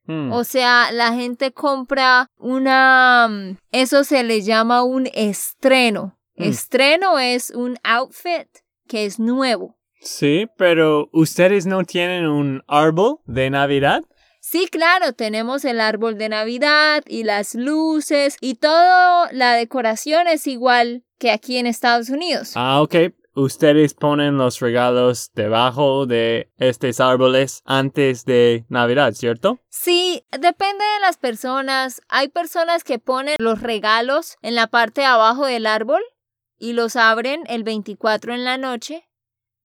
Hmm. 0.05 0.31
O 0.31 0.43
sea, 0.43 0.91
la 0.91 1.13
gente 1.13 1.51
compra 1.53 2.29
una... 2.38 3.27
mm, 3.29 3.57
Eso 3.71 4.03
se 4.03 4.24
le 4.24 4.41
llama 4.41 4.83
un 4.83 5.07
estreno. 5.13 6.19
Mm. 6.39 6.43
Estreno 6.43 7.19
es 7.19 7.51
un 7.51 7.77
outfit 7.84 8.48
que 8.88 9.05
es 9.05 9.19
nuevo. 9.19 9.77
Sí, 10.01 10.48
pero 10.58 11.10
¿ustedes 11.12 11.65
no 11.65 11.84
tienen 11.84 12.25
un 12.25 12.63
árbol 12.67 13.19
de 13.25 13.50
Navidad? 13.50 14.03
Sí, 14.39 14.67
claro, 14.72 15.12
tenemos 15.12 15.65
el 15.65 15.81
árbol 15.81 16.17
de 16.17 16.29
Navidad 16.29 17.03
y 17.05 17.24
las 17.24 17.55
luces 17.55 18.38
y 18.39 18.55
toda 18.55 19.29
la 19.34 19.53
decoración 19.53 20.27
es 20.27 20.48
igual 20.48 21.03
que 21.17 21.31
aquí 21.31 21.58
en 21.58 21.67
Estados 21.67 22.10
Unidos. 22.10 22.53
Ah, 22.55 22.81
ok. 22.81 22.96
Ustedes 23.36 23.93
ponen 23.93 24.38
los 24.38 24.60
regalos 24.60 25.31
debajo 25.34 26.05
de 26.05 26.51
estos 26.58 27.00
árboles 27.00 27.62
antes 27.65 28.25
de 28.25 28.65
Navidad, 28.69 29.13
¿cierto? 29.13 29.60
Sí, 29.69 30.24
depende 30.31 30.84
de 30.84 31.00
las 31.01 31.17
personas. 31.17 32.01
Hay 32.10 32.29
personas 32.29 32.84
que 32.84 33.00
ponen 33.00 33.36
los 33.39 33.62
regalos 33.62 34.38
en 34.41 34.55
la 34.55 34.67
parte 34.67 35.01
de 35.01 35.08
abajo 35.08 35.46
del 35.46 35.67
árbol 35.67 36.01
y 36.60 36.74
los 36.74 36.96
abren 36.96 37.44
el 37.48 37.63
24 37.63 38.34
en 38.34 38.44
la 38.44 38.58
noche. 38.58 39.10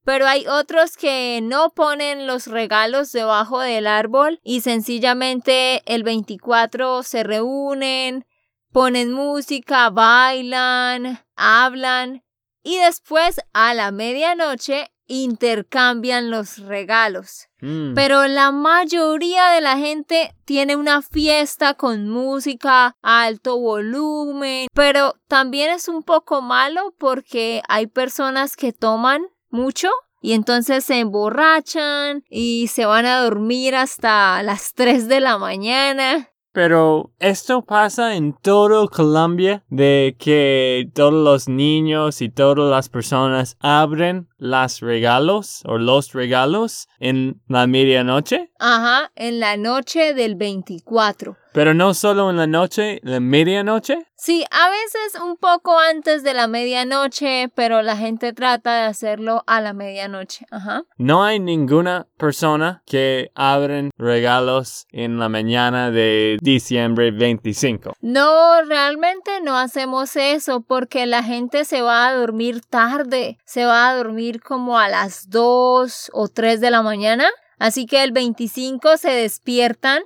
Pero 0.04 0.26
hay 0.26 0.46
otros 0.46 0.96
que 0.96 1.40
no 1.42 1.70
ponen 1.70 2.26
los 2.26 2.46
regalos 2.46 3.10
debajo 3.12 3.60
del 3.60 3.86
árbol 3.86 4.40
y 4.42 4.60
sencillamente 4.60 5.82
el 5.86 6.02
24 6.02 7.02
se 7.02 7.24
reúnen, 7.24 8.26
ponen 8.70 9.12
música, 9.12 9.90
bailan, 9.90 11.24
hablan 11.36 12.22
y 12.62 12.78
después 12.78 13.40
a 13.52 13.74
la 13.74 13.92
medianoche 13.92 14.93
intercambian 15.06 16.30
los 16.30 16.58
regalos. 16.58 17.48
Mm. 17.60 17.94
Pero 17.94 18.26
la 18.26 18.52
mayoría 18.52 19.48
de 19.50 19.60
la 19.60 19.76
gente 19.78 20.34
tiene 20.44 20.76
una 20.76 21.02
fiesta 21.02 21.74
con 21.74 22.08
música 22.08 22.96
a 23.02 23.22
alto 23.22 23.58
volumen, 23.58 24.68
pero 24.74 25.14
también 25.28 25.70
es 25.70 25.88
un 25.88 26.02
poco 26.02 26.42
malo 26.42 26.94
porque 26.98 27.62
hay 27.68 27.86
personas 27.86 28.56
que 28.56 28.72
toman 28.72 29.22
mucho 29.50 29.90
y 30.20 30.32
entonces 30.32 30.84
se 30.84 31.00
emborrachan 31.00 32.24
y 32.30 32.68
se 32.68 32.86
van 32.86 33.04
a 33.04 33.20
dormir 33.20 33.74
hasta 33.76 34.42
las 34.42 34.72
3 34.74 35.06
de 35.06 35.20
la 35.20 35.36
mañana. 35.38 36.30
Pero 36.54 37.10
esto 37.18 37.62
pasa 37.62 38.14
en 38.14 38.32
todo 38.32 38.88
Colombia, 38.88 39.64
de 39.70 40.14
que 40.16 40.88
todos 40.94 41.12
los 41.12 41.48
niños 41.48 42.22
y 42.22 42.28
todas 42.28 42.70
las 42.70 42.88
personas 42.88 43.56
abren 43.58 44.28
los 44.38 44.80
regalos 44.80 45.62
o 45.66 45.78
los 45.78 46.12
regalos 46.12 46.88
en 46.98 47.40
la 47.48 47.66
medianoche. 47.66 48.50
Ajá, 48.58 49.12
en 49.14 49.40
la 49.40 49.56
noche 49.56 50.14
del 50.14 50.36
24. 50.36 51.36
Pero 51.54 51.72
no 51.72 51.94
solo 51.94 52.30
en 52.30 52.36
la 52.36 52.48
noche, 52.48 52.98
la 53.04 53.20
medianoche. 53.20 54.08
Sí, 54.16 54.44
a 54.50 54.70
veces 54.70 55.22
un 55.22 55.36
poco 55.36 55.78
antes 55.78 56.24
de 56.24 56.34
la 56.34 56.48
medianoche, 56.48 57.48
pero 57.54 57.80
la 57.82 57.96
gente 57.96 58.32
trata 58.32 58.74
de 58.74 58.86
hacerlo 58.86 59.44
a 59.46 59.60
la 59.60 59.72
medianoche. 59.72 60.46
Ajá. 60.50 60.82
No 60.98 61.22
hay 61.22 61.38
ninguna 61.38 62.08
persona 62.16 62.82
que 62.86 63.30
abren 63.36 63.90
regalos 63.96 64.86
en 64.90 65.20
la 65.20 65.28
mañana 65.28 65.92
de 65.92 66.38
diciembre 66.40 67.12
25. 67.12 67.92
No, 68.00 68.62
realmente 68.62 69.40
no 69.40 69.56
hacemos 69.56 70.16
eso 70.16 70.60
porque 70.60 71.06
la 71.06 71.22
gente 71.22 71.64
se 71.64 71.82
va 71.82 72.08
a 72.08 72.14
dormir 72.14 72.62
tarde, 72.62 73.38
se 73.44 73.64
va 73.64 73.90
a 73.90 73.94
dormir 73.94 74.33
como 74.40 74.78
a 74.78 74.88
las 74.88 75.30
2 75.30 76.10
o 76.12 76.28
3 76.28 76.60
de 76.60 76.70
la 76.70 76.82
mañana, 76.82 77.28
así 77.58 77.86
que 77.86 78.02
el 78.02 78.12
25 78.12 78.96
se 78.96 79.10
despiertan 79.10 80.02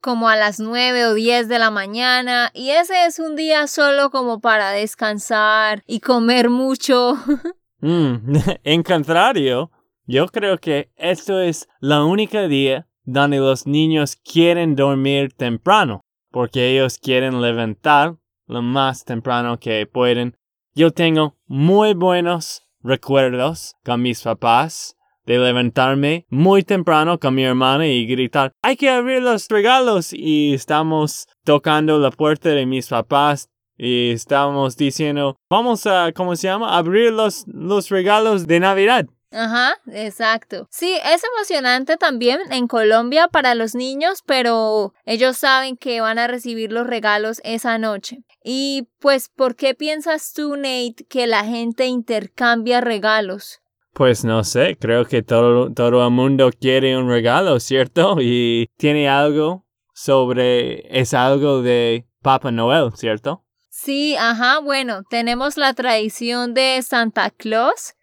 como 0.00 0.28
a 0.28 0.36
las 0.36 0.60
9 0.60 1.06
o 1.06 1.14
10 1.14 1.48
de 1.48 1.58
la 1.58 1.70
mañana 1.70 2.50
y 2.54 2.70
ese 2.70 3.06
es 3.06 3.18
un 3.18 3.34
día 3.34 3.66
solo 3.66 4.10
como 4.10 4.40
para 4.40 4.70
descansar 4.70 5.82
y 5.86 6.00
comer 6.00 6.50
mucho. 6.50 7.16
Mm, 7.78 8.34
en 8.64 8.82
contrario, 8.82 9.70
yo 10.06 10.28
creo 10.28 10.56
que 10.56 10.90
esto 10.96 11.40
es 11.40 11.68
la 11.78 12.04
única 12.04 12.48
día 12.48 12.88
donde 13.04 13.36
los 13.36 13.66
niños 13.66 14.16
quieren 14.16 14.74
dormir 14.74 15.34
temprano, 15.34 16.00
porque 16.30 16.70
ellos 16.70 16.98
quieren 16.98 17.40
levantar 17.42 18.16
lo 18.46 18.62
más 18.62 19.04
temprano 19.04 19.58
que 19.58 19.86
pueden. 19.86 20.36
Yo 20.74 20.90
tengo 20.90 21.36
muy 21.46 21.92
buenos 21.92 22.65
recuerdos 22.86 23.74
con 23.84 24.02
mis 24.02 24.22
papás 24.22 24.96
de 25.26 25.38
levantarme 25.38 26.24
muy 26.30 26.62
temprano 26.62 27.18
con 27.18 27.34
mi 27.34 27.44
hermana 27.44 27.86
y 27.86 28.06
gritar, 28.06 28.52
hay 28.62 28.76
que 28.76 28.88
abrir 28.88 29.22
los 29.22 29.48
regalos 29.48 30.12
y 30.12 30.54
estamos 30.54 31.26
tocando 31.44 31.98
la 31.98 32.10
puerta 32.10 32.50
de 32.50 32.64
mis 32.64 32.88
papás 32.88 33.48
y 33.76 34.10
estamos 34.10 34.76
diciendo, 34.76 35.36
vamos 35.50 35.86
a, 35.86 36.12
¿cómo 36.12 36.34
se 36.36 36.46
llama? 36.46 36.76
Abrir 36.76 37.12
los, 37.12 37.44
los 37.46 37.90
regalos 37.90 38.46
de 38.46 38.60
Navidad. 38.60 39.06
Ajá, 39.32 39.76
exacto. 39.92 40.66
Sí, 40.70 40.98
es 41.04 41.22
emocionante 41.24 41.96
también 41.96 42.40
en 42.50 42.66
Colombia 42.68 43.28
para 43.28 43.54
los 43.54 43.74
niños, 43.74 44.22
pero 44.24 44.94
ellos 45.04 45.36
saben 45.36 45.76
que 45.76 46.00
van 46.00 46.18
a 46.18 46.26
recibir 46.26 46.72
los 46.72 46.86
regalos 46.86 47.40
esa 47.44 47.78
noche. 47.78 48.24
Y 48.44 48.88
pues, 49.00 49.28
¿por 49.28 49.56
qué 49.56 49.74
piensas 49.74 50.32
tú, 50.32 50.56
Nate, 50.56 51.04
que 51.08 51.26
la 51.26 51.44
gente 51.44 51.86
intercambia 51.86 52.80
regalos? 52.80 53.60
Pues 53.92 54.24
no 54.24 54.44
sé, 54.44 54.76
creo 54.78 55.06
que 55.06 55.22
todo, 55.22 55.72
todo 55.72 56.04
el 56.04 56.12
mundo 56.12 56.50
quiere 56.52 56.96
un 56.96 57.08
regalo, 57.08 57.58
¿cierto? 57.60 58.16
Y 58.20 58.68
tiene 58.76 59.08
algo 59.08 59.66
sobre, 59.94 61.00
es 61.00 61.14
algo 61.14 61.62
de 61.62 62.06
Papa 62.22 62.50
Noel, 62.50 62.92
¿cierto? 62.94 63.42
Sí, 63.70 64.16
ajá, 64.16 64.60
bueno, 64.60 65.02
tenemos 65.08 65.56
la 65.56 65.74
tradición 65.74 66.54
de 66.54 66.80
Santa 66.82 67.30
Claus, 67.30 67.94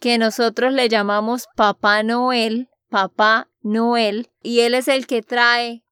que 0.00 0.18
nosotros 0.18 0.72
le 0.72 0.88
llamamos 0.88 1.46
Papá 1.56 2.02
Noel, 2.02 2.68
Papá 2.88 3.48
Noel, 3.62 4.30
y 4.42 4.60
él 4.60 4.74
es 4.74 4.88
el 4.88 5.06
que 5.06 5.22
trae 5.22 5.84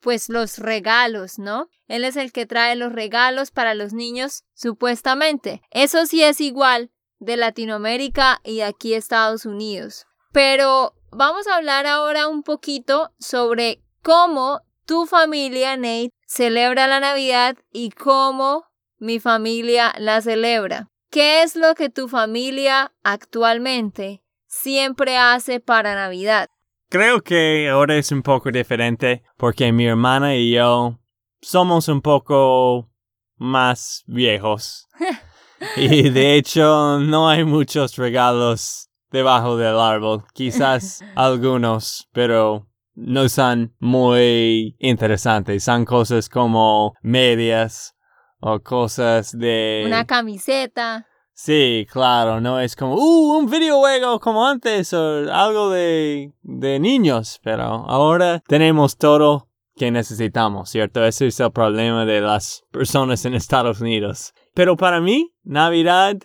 pues 0.00 0.28
los 0.28 0.58
regalos, 0.58 1.38
¿no? 1.38 1.68
Él 1.86 2.04
es 2.04 2.16
el 2.16 2.32
que 2.32 2.46
trae 2.46 2.74
los 2.76 2.92
regalos 2.92 3.50
para 3.50 3.74
los 3.74 3.92
niños, 3.92 4.44
supuestamente. 4.54 5.60
Eso 5.70 6.06
sí 6.06 6.22
es 6.22 6.40
igual 6.40 6.90
de 7.18 7.36
Latinoamérica 7.36 8.40
y 8.44 8.60
aquí 8.60 8.94
Estados 8.94 9.44
Unidos. 9.44 10.06
Pero 10.32 10.94
vamos 11.10 11.46
a 11.46 11.56
hablar 11.56 11.86
ahora 11.86 12.28
un 12.28 12.42
poquito 12.42 13.12
sobre 13.18 13.82
cómo 14.02 14.60
tu 14.86 15.06
familia, 15.06 15.76
Nate, 15.76 16.10
celebra 16.26 16.86
la 16.86 17.00
Navidad 17.00 17.56
y 17.70 17.90
cómo 17.90 18.64
mi 18.98 19.20
familia 19.20 19.94
la 19.98 20.20
celebra. 20.20 20.89
¿Qué 21.10 21.42
es 21.42 21.56
lo 21.56 21.74
que 21.74 21.90
tu 21.90 22.06
familia 22.06 22.92
actualmente 23.02 24.22
siempre 24.46 25.18
hace 25.18 25.58
para 25.58 25.96
Navidad? 25.96 26.48
Creo 26.88 27.20
que 27.20 27.68
ahora 27.68 27.96
es 27.96 28.12
un 28.12 28.22
poco 28.22 28.52
diferente 28.52 29.24
porque 29.36 29.72
mi 29.72 29.86
hermana 29.86 30.36
y 30.36 30.52
yo 30.52 31.00
somos 31.42 31.88
un 31.88 32.00
poco 32.00 32.88
más 33.36 34.04
viejos. 34.06 34.86
Y 35.76 36.08
de 36.08 36.36
hecho 36.36 36.98
no 37.00 37.28
hay 37.28 37.44
muchos 37.44 37.96
regalos 37.96 38.88
debajo 39.10 39.58
del 39.58 39.78
árbol. 39.78 40.24
Quizás 40.32 41.04
algunos, 41.16 42.08
pero 42.12 42.66
no 42.94 43.28
son 43.28 43.74
muy 43.78 44.74
interesantes. 44.78 45.62
Son 45.62 45.84
cosas 45.84 46.30
como 46.30 46.94
medias 47.02 47.94
o 48.40 48.60
cosas 48.60 49.36
de... 49.36 49.84
Una 49.86 50.06
camiseta. 50.06 51.06
Sí, 51.32 51.86
claro, 51.90 52.40
no 52.40 52.60
es 52.60 52.76
como, 52.76 52.96
uh, 52.96 53.38
un 53.38 53.48
videojuego 53.48 54.20
como 54.20 54.46
antes 54.46 54.92
o 54.92 55.32
algo 55.32 55.70
de, 55.70 56.34
de 56.42 56.78
niños, 56.78 57.40
pero 57.42 57.62
ahora 57.62 58.42
tenemos 58.46 58.98
todo 58.98 59.48
que 59.74 59.90
necesitamos, 59.90 60.68
¿cierto? 60.68 61.02
Ese 61.06 61.28
es 61.28 61.40
el 61.40 61.52
problema 61.52 62.04
de 62.04 62.20
las 62.20 62.64
personas 62.70 63.24
en 63.24 63.32
Estados 63.32 63.80
Unidos. 63.80 64.34
Pero 64.52 64.76
para 64.76 65.00
mí, 65.00 65.32
Navidad 65.42 66.18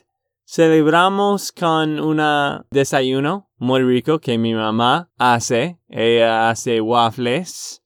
celebramos 0.45 1.53
con 1.53 1.99
un 2.01 2.21
desayuno 2.69 3.49
muy 3.57 3.81
rico 3.83 4.19
que 4.19 4.37
mi 4.37 4.53
mamá 4.53 5.09
hace. 5.17 5.79
Ella 5.87 6.49
hace 6.49 6.81
waffles. 6.81 7.81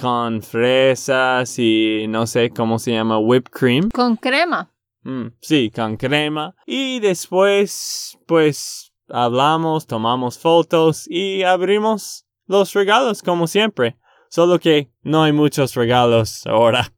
Con 0.00 0.42
fresas 0.42 1.58
y 1.58 2.06
no 2.08 2.26
sé 2.26 2.50
cómo 2.50 2.78
se 2.78 2.92
llama, 2.92 3.18
whipped 3.18 3.52
cream. 3.52 3.90
Con 3.90 4.16
crema. 4.16 4.70
Mm, 5.02 5.28
sí, 5.40 5.70
con 5.74 5.96
crema. 5.96 6.54
Y 6.66 7.00
después, 7.00 8.18
pues, 8.26 8.92
hablamos, 9.08 9.86
tomamos 9.86 10.38
fotos 10.38 11.06
y 11.08 11.42
abrimos 11.42 12.26
los 12.46 12.72
regalos 12.72 13.22
como 13.22 13.46
siempre. 13.46 13.96
Solo 14.28 14.58
que 14.58 14.90
no 15.02 15.22
hay 15.22 15.32
muchos 15.32 15.74
regalos 15.74 16.46
ahora. 16.46 16.92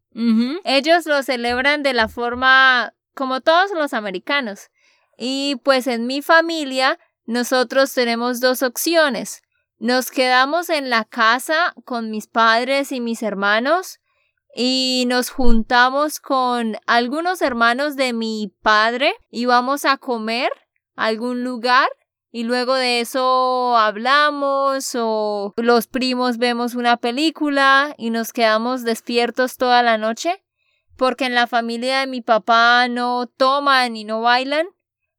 Ellos 0.64 1.06
lo 1.06 1.22
celebran 1.22 1.82
de 1.82 1.92
la 1.92 2.08
forma 2.08 2.94
como 3.14 3.40
todos 3.40 3.72
los 3.74 3.92
americanos. 3.92 4.70
Y 5.18 5.56
pues 5.64 5.87
en 5.87 6.06
mi 6.06 6.22
familia 6.22 6.98
nosotros 7.26 7.92
tenemos 7.92 8.40
dos 8.40 8.62
opciones. 8.62 9.42
Nos 9.78 10.10
quedamos 10.10 10.70
en 10.70 10.88
la 10.88 11.04
casa 11.04 11.74
con 11.84 12.10
mis 12.10 12.26
padres 12.26 12.92
y 12.92 13.00
mis 13.00 13.22
hermanos 13.22 14.00
y 14.54 15.04
nos 15.08 15.30
juntamos 15.30 16.20
con 16.20 16.76
algunos 16.87 17.42
hermanos 17.42 17.96
de 17.96 18.12
mi 18.12 18.54
padre 18.62 19.14
y 19.30 19.46
vamos 19.46 19.84
a 19.84 19.96
comer 19.96 20.50
a 20.94 21.06
algún 21.06 21.42
lugar 21.42 21.88
y 22.30 22.42
luego 22.42 22.74
de 22.74 22.98
eso 22.98 23.76
hablamos 23.76 24.96
o 24.98 25.54
los 25.56 25.87
primos 25.87 26.38
vemos 26.38 26.74
una 26.74 26.96
película 26.96 27.94
y 27.96 28.10
nos 28.10 28.32
quedamos 28.32 28.82
despiertos 28.82 29.56
toda 29.56 29.84
la 29.84 29.98
noche, 29.98 30.42
porque 30.96 31.26
en 31.26 31.37
la 31.37 31.46
familia 31.46 32.00
de 32.00 32.08
mi 32.08 32.22
papá 32.22 32.88
no 32.88 33.28
toman 33.28 33.96
y 33.96 34.02
no 34.02 34.20
bailan, 34.20 34.66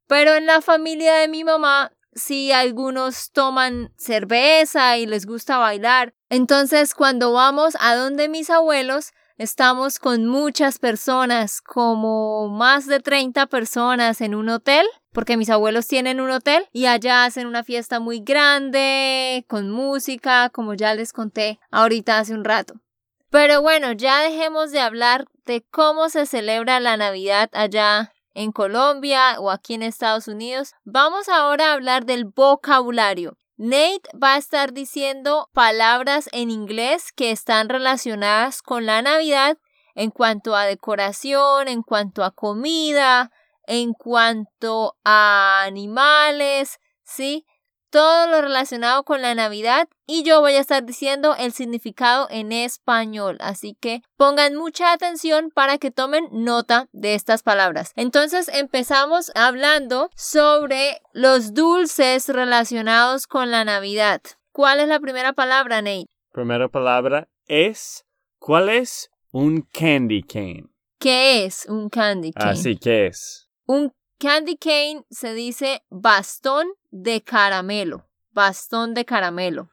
pero 0.08 0.36
en 0.36 0.46
la 0.46 0.60
familia 0.60 1.16
de 1.16 1.30
mi 1.30 1.46
mamá 1.46 1.95
sí 2.16 2.52
algunos 2.52 3.32
toman 3.32 3.94
cerveza 3.98 4.98
y 4.98 5.06
les 5.06 5.26
gusta 5.26 5.58
bailar. 5.58 6.16
Entonces 6.30 6.96
cuando 6.96 7.34
vamos 7.34 7.76
a 7.80 7.96
donde 7.96 8.30
mis 8.30 8.50
abuelos, 8.50 9.12
estamos 9.38 10.00
con 10.00 10.26
muchas 10.26 10.80
personas, 10.80 11.62
como 11.62 12.50
más 12.50 12.88
de 12.88 13.02
30 13.02 13.46
personas 13.48 14.22
en 14.22 14.34
un 14.34 14.50
hotel 14.50 14.88
porque 15.16 15.38
mis 15.38 15.50
abuelos 15.50 15.88
tienen 15.88 16.20
un 16.20 16.30
hotel 16.30 16.68
y 16.74 16.88
allá 16.88 17.24
hacen 17.24 17.48
una 17.48 17.64
fiesta 17.64 18.00
muy 18.02 18.20
grande, 18.20 19.46
con 19.48 19.72
música, 19.72 20.50
como 20.50 20.74
ya 20.74 20.94
les 20.94 21.14
conté 21.14 21.58
ahorita 21.72 22.20
hace 22.20 22.34
un 22.34 22.44
rato. 22.44 22.76
Pero 23.30 23.62
bueno, 23.62 23.94
ya 23.94 24.22
dejemos 24.22 24.72
de 24.72 24.82
hablar 24.82 25.26
de 25.46 25.64
cómo 25.72 26.10
se 26.10 26.26
celebra 26.26 26.80
la 26.82 26.98
Navidad 26.98 27.50
allá 27.54 28.14
en 28.36 28.52
Colombia 28.52 29.40
o 29.40 29.50
aquí 29.50 29.74
en 29.74 29.82
Estados 29.82 30.28
Unidos. 30.28 30.74
Vamos 30.84 31.28
ahora 31.28 31.70
a 31.70 31.74
hablar 31.74 32.06
del 32.06 32.26
vocabulario. 32.26 33.38
Nate 33.58 34.02
va 34.22 34.36
a 34.36 34.38
estar 34.38 34.74
diciendo 34.74 35.50
palabras 35.54 36.30
en 36.34 36.52
inglés 36.52 37.12
que 37.14 37.32
están 37.32 37.70
relacionadas 37.70 38.62
con 38.62 38.86
la 38.86 39.02
Navidad 39.02 39.58
en 39.96 40.12
cuanto 40.12 40.56
a 40.56 40.66
decoración, 40.66 41.70
en 41.70 41.82
cuanto 41.82 42.24
a 42.26 42.32
comida, 42.32 43.32
en 43.66 43.94
cuanto 43.94 44.98
a 45.06 45.64
animales, 45.64 46.80
¿sí? 47.04 47.46
Todo 47.96 48.28
lo 48.28 48.42
relacionado 48.42 49.06
con 49.06 49.22
la 49.22 49.34
Navidad 49.36 49.88
y 50.06 50.24
yo 50.24 50.42
voy 50.42 50.56
a 50.56 50.60
estar 50.60 50.84
diciendo 50.84 51.34
el 51.40 51.54
significado 51.54 52.28
en 52.30 52.52
español, 52.52 53.38
así 53.40 53.78
que 53.80 54.02
pongan 54.18 54.58
mucha 54.58 54.92
atención 54.92 55.50
para 55.50 55.78
que 55.78 55.92
tomen 55.92 56.28
nota 56.30 56.90
de 56.92 57.16
estas 57.16 57.42
palabras. 57.42 57.94
Entonces 57.96 58.50
empezamos 58.50 59.32
hablando 59.34 60.10
sobre 60.14 61.00
los 61.14 61.54
dulces 61.54 62.28
relacionados 62.28 63.28
con 63.28 63.50
la 63.50 63.64
Navidad. 63.64 64.20
¿Cuál 64.52 64.82
es 64.82 64.90
la 64.90 65.00
primera 65.00 65.32
palabra, 65.32 65.82
Nate? 65.82 66.10
Primera 66.34 66.68
palabra 66.68 67.30
es 67.48 68.06
¿cuál 68.40 68.68
es 68.68 69.10
un 69.32 69.62
candy 69.62 70.22
cane? 70.22 70.66
¿Qué 71.00 71.46
es 71.46 71.66
un 71.70 71.88
candy 71.88 72.34
cane? 72.34 72.52
Así 72.52 72.76
que 72.76 73.08
es. 73.08 73.50
Un 73.66 73.94
candy 74.20 74.58
cane 74.58 75.06
se 75.10 75.34
dice 75.34 75.84
bastón 75.90 76.68
de 76.92 77.22
caramelo. 77.22 78.08
Bastón 78.32 78.94
de 78.94 79.06
caramelo. 79.06 79.70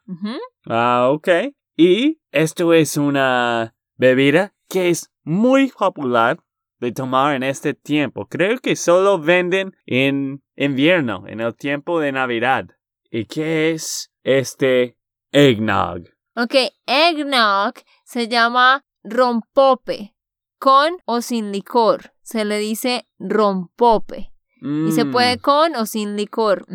Ah, 0.67 1.09
ok. 1.11 1.29
Y 1.77 2.21
esto 2.31 2.73
es 2.73 2.97
una 2.97 3.75
bebida 3.97 4.55
que 4.69 4.91
es 4.91 5.11
muy 5.25 5.69
popular 5.71 6.39
de 6.79 6.93
tomar 6.93 7.35
en 7.35 7.43
este 7.43 7.75
tiempo. 7.75 8.27
Creo 8.27 8.59
que 8.59 8.77
solo 8.77 9.19
venden 9.19 9.77
en 9.87 10.43
invierno, 10.57 11.25
en 11.27 11.41
el 11.41 11.55
tiempo 11.55 12.01
de 12.01 12.13
Navidad. 12.13 12.67
¿Y 13.11 13.27
qué 13.27 13.71
es 13.71 14.13
este 14.23 14.97
eggnog? 15.31 16.09
Ok, 16.35 16.55
eggnog 16.87 17.75
se 18.05 18.27
llama 18.29 18.85
rompope, 19.05 20.15
con 20.59 20.97
o 21.05 21.21
sin 21.21 21.53
licor. 21.53 22.15
Se 22.23 22.45
le 22.45 22.59
dice 22.59 23.07
rompope. 23.19 24.32
Y 24.65 24.93
se 24.93 25.05
Mm. 25.05 25.11
puede 25.13 25.39
con 25.39 25.75
o 25.77 25.87
sin 25.87 26.17
licor. 26.17 26.67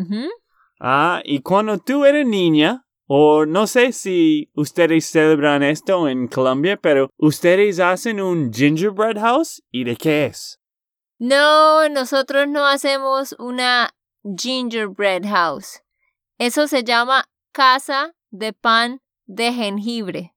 Ah, 0.80 1.22
y 1.24 1.40
cuando 1.40 1.78
tú 1.78 2.04
eres 2.04 2.26
niña, 2.26 2.84
o 3.06 3.46
no 3.46 3.66
sé 3.66 3.92
si 3.92 4.50
ustedes 4.54 5.06
celebran 5.06 5.62
esto 5.62 6.06
en 6.08 6.28
Colombia, 6.28 6.76
pero 6.76 7.08
ustedes 7.16 7.80
hacen 7.80 8.20
un 8.20 8.52
gingerbread 8.52 9.18
house, 9.18 9.62
¿y 9.70 9.84
de 9.84 9.96
qué 9.96 10.26
es? 10.26 10.60
No, 11.18 11.88
nosotros 11.88 12.46
no 12.48 12.66
hacemos 12.66 13.34
una 13.38 13.90
gingerbread 14.36 15.24
house. 15.26 15.80
Eso 16.36 16.68
se 16.68 16.84
llama 16.84 17.24
casa 17.52 18.14
de 18.30 18.52
pan 18.52 19.00
de 19.26 19.52
jengibre. 19.52 20.34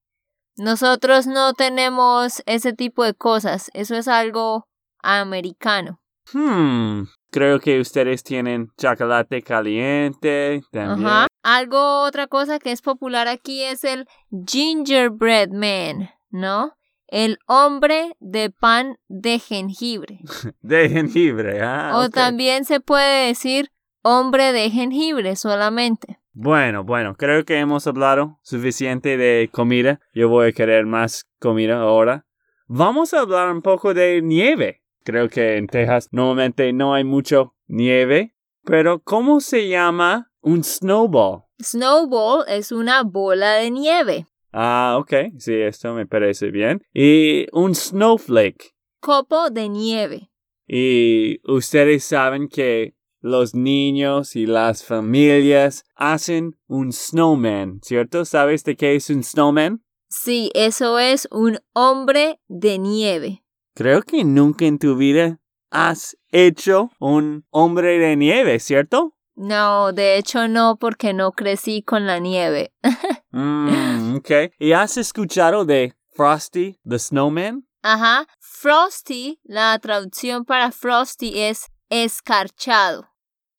Nosotros 0.55 1.27
no 1.27 1.53
tenemos 1.53 2.41
ese 2.45 2.73
tipo 2.73 3.03
de 3.03 3.13
cosas. 3.13 3.69
Eso 3.73 3.95
es 3.95 4.07
algo 4.07 4.67
americano. 5.03 5.99
Hmm, 6.33 7.03
creo 7.31 7.59
que 7.59 7.79
ustedes 7.79 8.23
tienen 8.23 8.71
chocolate 8.77 9.41
caliente 9.41 10.61
también. 10.71 11.07
Ajá. 11.07 11.27
Algo, 11.43 12.03
otra 12.03 12.27
cosa 12.27 12.59
que 12.59 12.71
es 12.71 12.81
popular 12.81 13.27
aquí 13.27 13.63
es 13.63 13.83
el 13.83 14.07
gingerbread 14.47 15.49
man, 15.49 16.11
¿no? 16.29 16.77
El 17.07 17.39
hombre 17.47 18.15
de 18.19 18.51
pan 18.51 18.97
de 19.07 19.39
jengibre. 19.39 20.19
De 20.61 20.87
jengibre, 20.87 21.61
ah. 21.61 21.93
o 21.95 22.09
también 22.09 22.63
se 22.63 22.79
puede 22.79 23.27
decir 23.27 23.71
hombre 24.03 24.51
de 24.53 24.69
jengibre 24.69 25.35
solamente. 25.35 26.19
Bueno, 26.33 26.83
bueno, 26.83 27.15
creo 27.15 27.43
que 27.43 27.59
hemos 27.59 27.85
hablado 27.87 28.39
suficiente 28.41 29.17
de 29.17 29.49
comida. 29.51 29.99
Yo 30.13 30.29
voy 30.29 30.49
a 30.49 30.51
querer 30.53 30.85
más 30.85 31.25
comida 31.39 31.81
ahora. 31.81 32.25
Vamos 32.67 33.13
a 33.13 33.19
hablar 33.19 33.51
un 33.51 33.61
poco 33.61 33.93
de 33.93 34.21
nieve. 34.21 34.81
Creo 35.03 35.29
que 35.29 35.57
en 35.57 35.67
Texas 35.67 36.09
normalmente 36.11 36.71
no 36.73 36.93
hay 36.93 37.03
mucho 37.03 37.55
nieve, 37.67 38.35
pero 38.63 39.01
¿cómo 39.01 39.39
se 39.39 39.67
llama 39.67 40.31
un 40.41 40.63
snowball? 40.63 41.43
Snowball 41.59 42.45
es 42.47 42.71
una 42.71 43.03
bola 43.03 43.53
de 43.53 43.71
nieve. 43.71 44.27
Ah, 44.53 44.97
ok, 44.99 45.13
sí, 45.37 45.53
esto 45.55 45.93
me 45.93 46.05
parece 46.05 46.51
bien. 46.51 46.83
Y 46.93 47.47
un 47.53 47.73
snowflake. 47.73 48.75
Copo 48.99 49.49
de 49.49 49.69
nieve. 49.69 50.29
Y 50.67 51.39
ustedes 51.49 52.03
saben 52.03 52.47
que 52.47 52.95
los 53.21 53.55
niños 53.55 54.35
y 54.35 54.45
las 54.45 54.83
familias 54.83 55.85
hacen 55.95 56.57
un 56.67 56.91
snowman, 56.91 57.79
¿cierto? 57.83 58.25
¿Sabes 58.25 58.63
de 58.63 58.75
qué 58.75 58.95
es 58.95 59.09
un 59.09 59.23
snowman? 59.23 59.83
Sí, 60.09 60.51
eso 60.53 60.99
es 60.99 61.27
un 61.31 61.59
hombre 61.73 62.39
de 62.47 62.77
nieve. 62.77 63.43
Creo 63.73 64.01
que 64.01 64.23
nunca 64.23 64.65
en 64.65 64.79
tu 64.79 64.95
vida 64.95 65.39
has 65.69 66.17
hecho 66.29 66.91
un 66.99 67.45
hombre 67.49 67.97
de 67.97 68.15
nieve, 68.17 68.59
¿cierto? 68.59 69.15
No, 69.35 69.93
de 69.93 70.17
hecho 70.17 70.47
no, 70.47 70.77
porque 70.77 71.13
no 71.13 71.31
crecí 71.31 71.81
con 71.81 72.05
la 72.05 72.19
nieve. 72.19 72.73
Mm, 73.33 74.17
ok. 74.17 74.29
¿Y 74.59 74.73
has 74.73 74.97
escuchado 74.97 75.63
de 75.63 75.95
Frosty 76.09 76.77
the 76.85 76.99
Snowman? 76.99 77.65
Ajá. 77.81 78.27
Frosty, 78.39 79.39
la 79.45 79.79
traducción 79.79 80.43
para 80.43 80.73
Frosty 80.73 81.39
es 81.39 81.67
escarchado. 81.87 83.09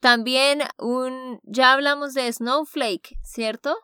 También 0.01 0.61
un, 0.79 1.41
ya 1.45 1.73
hablamos 1.73 2.13
de 2.13 2.31
snowflake, 2.31 3.17
¿cierto? 3.23 3.75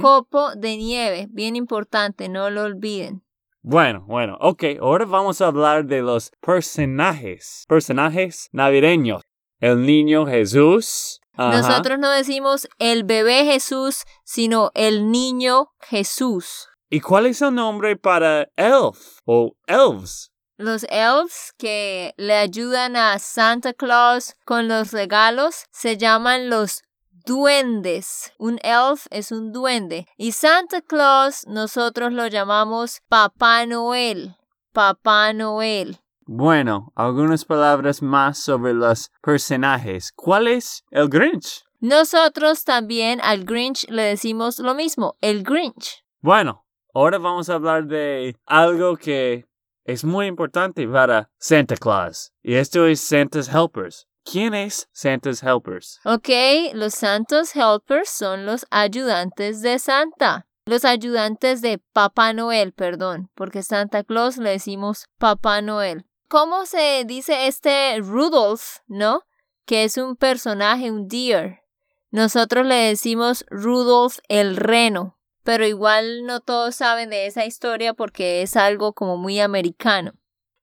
Copo 0.00 0.54
de 0.54 0.78
nieve, 0.78 1.26
bien 1.30 1.56
importante, 1.56 2.30
no 2.30 2.48
lo 2.48 2.62
olviden. 2.62 3.22
Bueno, 3.64 4.04
bueno, 4.08 4.36
ok, 4.40 4.64
ahora 4.80 5.04
vamos 5.04 5.40
a 5.40 5.46
hablar 5.46 5.84
de 5.84 6.02
los 6.02 6.32
personajes, 6.40 7.64
personajes 7.68 8.48
navideños. 8.50 9.22
El 9.60 9.86
niño 9.86 10.26
Jesús. 10.26 11.20
ajá, 11.34 11.58
Nosotros 11.58 11.98
no 12.00 12.10
decimos 12.10 12.68
el 12.80 13.04
bebé 13.04 13.44
Jesús, 13.44 14.02
sino 14.24 14.72
el 14.74 15.12
niño 15.12 15.68
Jesús. 15.80 16.70
¿Y 16.90 17.00
cuál 17.00 17.26
es 17.26 17.40
el 17.40 17.54
nombre 17.54 17.96
para 17.96 18.48
elf 18.56 19.20
o 19.26 19.52
elves? 19.68 20.32
Los 20.56 20.84
elves 20.90 21.54
que 21.56 22.14
le 22.16 22.34
ayudan 22.34 22.96
a 22.96 23.20
Santa 23.20 23.72
Claus 23.74 24.34
con 24.44 24.66
los 24.66 24.90
regalos 24.90 25.66
se 25.70 25.96
llaman 25.96 26.50
los 26.50 26.82
duendes. 27.24 28.32
Un 28.38 28.58
elf 28.62 29.06
es 29.10 29.32
un 29.32 29.52
duende. 29.52 30.06
Y 30.16 30.32
Santa 30.32 30.80
Claus 30.80 31.46
nosotros 31.46 32.12
lo 32.12 32.26
llamamos 32.26 33.00
Papá 33.08 33.66
Noel. 33.66 34.36
Papá 34.72 35.32
Noel. 35.32 35.98
Bueno, 36.24 36.92
algunas 36.94 37.44
palabras 37.44 38.00
más 38.00 38.38
sobre 38.38 38.74
los 38.74 39.10
personajes. 39.22 40.12
¿Cuál 40.14 40.48
es 40.48 40.84
el 40.90 41.08
Grinch? 41.08 41.64
Nosotros 41.80 42.64
también 42.64 43.20
al 43.22 43.44
Grinch 43.44 43.88
le 43.88 44.02
decimos 44.02 44.60
lo 44.60 44.74
mismo, 44.74 45.16
el 45.20 45.42
Grinch. 45.42 46.04
Bueno, 46.20 46.64
ahora 46.94 47.18
vamos 47.18 47.48
a 47.48 47.54
hablar 47.54 47.86
de 47.86 48.36
algo 48.46 48.96
que 48.96 49.46
es 49.84 50.04
muy 50.04 50.26
importante 50.26 50.86
para 50.86 51.28
Santa 51.38 51.76
Claus. 51.76 52.32
Y 52.40 52.54
esto 52.54 52.86
es 52.86 53.00
Santa's 53.00 53.48
Helpers. 53.52 54.06
¿Quién 54.24 54.54
es 54.54 54.88
Santa's 54.92 55.42
Helpers? 55.42 56.00
Ok, 56.04 56.28
los 56.74 56.94
Santos 56.94 57.54
Helpers 57.54 58.08
son 58.08 58.46
los 58.46 58.66
ayudantes 58.70 59.62
de 59.62 59.78
Santa. 59.78 60.46
Los 60.64 60.84
ayudantes 60.84 61.60
de 61.60 61.78
Papá 61.92 62.32
Noel, 62.32 62.72
perdón, 62.72 63.30
porque 63.34 63.62
Santa 63.62 64.04
Claus 64.04 64.36
le 64.36 64.50
decimos 64.50 65.06
Papá 65.18 65.60
Noel. 65.60 66.06
¿Cómo 66.28 66.66
se 66.66 67.04
dice 67.04 67.48
este 67.48 67.98
Rudolph, 67.98 68.78
no? 68.86 69.22
Que 69.66 69.84
es 69.84 69.96
un 69.98 70.16
personaje, 70.16 70.90
un 70.90 71.08
deer. 71.08 71.62
Nosotros 72.10 72.64
le 72.64 72.76
decimos 72.76 73.44
Rudolph 73.50 74.18
el 74.28 74.56
reno, 74.56 75.18
pero 75.42 75.66
igual 75.66 76.24
no 76.24 76.40
todos 76.40 76.76
saben 76.76 77.10
de 77.10 77.26
esa 77.26 77.44
historia 77.44 77.92
porque 77.92 78.42
es 78.42 78.56
algo 78.56 78.92
como 78.92 79.16
muy 79.16 79.40
americano. 79.40 80.12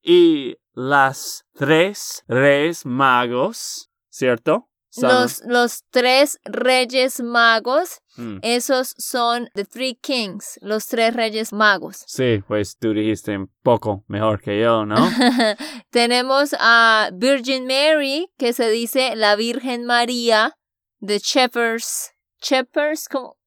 Y 0.02 0.58
las 0.74 1.46
tres 1.54 2.24
reyes 2.28 2.86
magos, 2.86 3.90
¿cierto? 4.10 4.70
Los, 4.98 5.44
los 5.46 5.84
tres 5.92 6.40
reyes 6.46 7.22
magos 7.22 8.02
Mm. 8.20 8.40
Esos 8.42 8.96
son 8.98 9.50
The 9.56 9.64
Three 9.64 9.96
Kings, 9.96 10.60
los 10.62 10.88
tres 10.88 11.14
reyes 11.14 11.54
magos. 11.54 12.04
Sí, 12.06 12.44
pues 12.46 12.76
tú 12.78 12.94
dijiste 12.94 13.38
un 13.38 13.50
poco 13.64 14.04
mejor 14.08 14.42
que 14.42 14.60
yo, 14.60 14.86
¿no? 14.86 14.98
Tenemos 15.90 16.54
a 16.60 17.12
Virgin 17.14 17.66
Mary, 17.66 18.30
que 18.38 18.52
se 18.52 18.70
dice 18.70 19.16
la 19.16 19.38
Virgen 19.38 19.86
María, 19.86 20.58
The 21.00 21.20
Shepherds. 21.20 22.12
Shepherds, 22.42 23.08
como. 23.08 23.38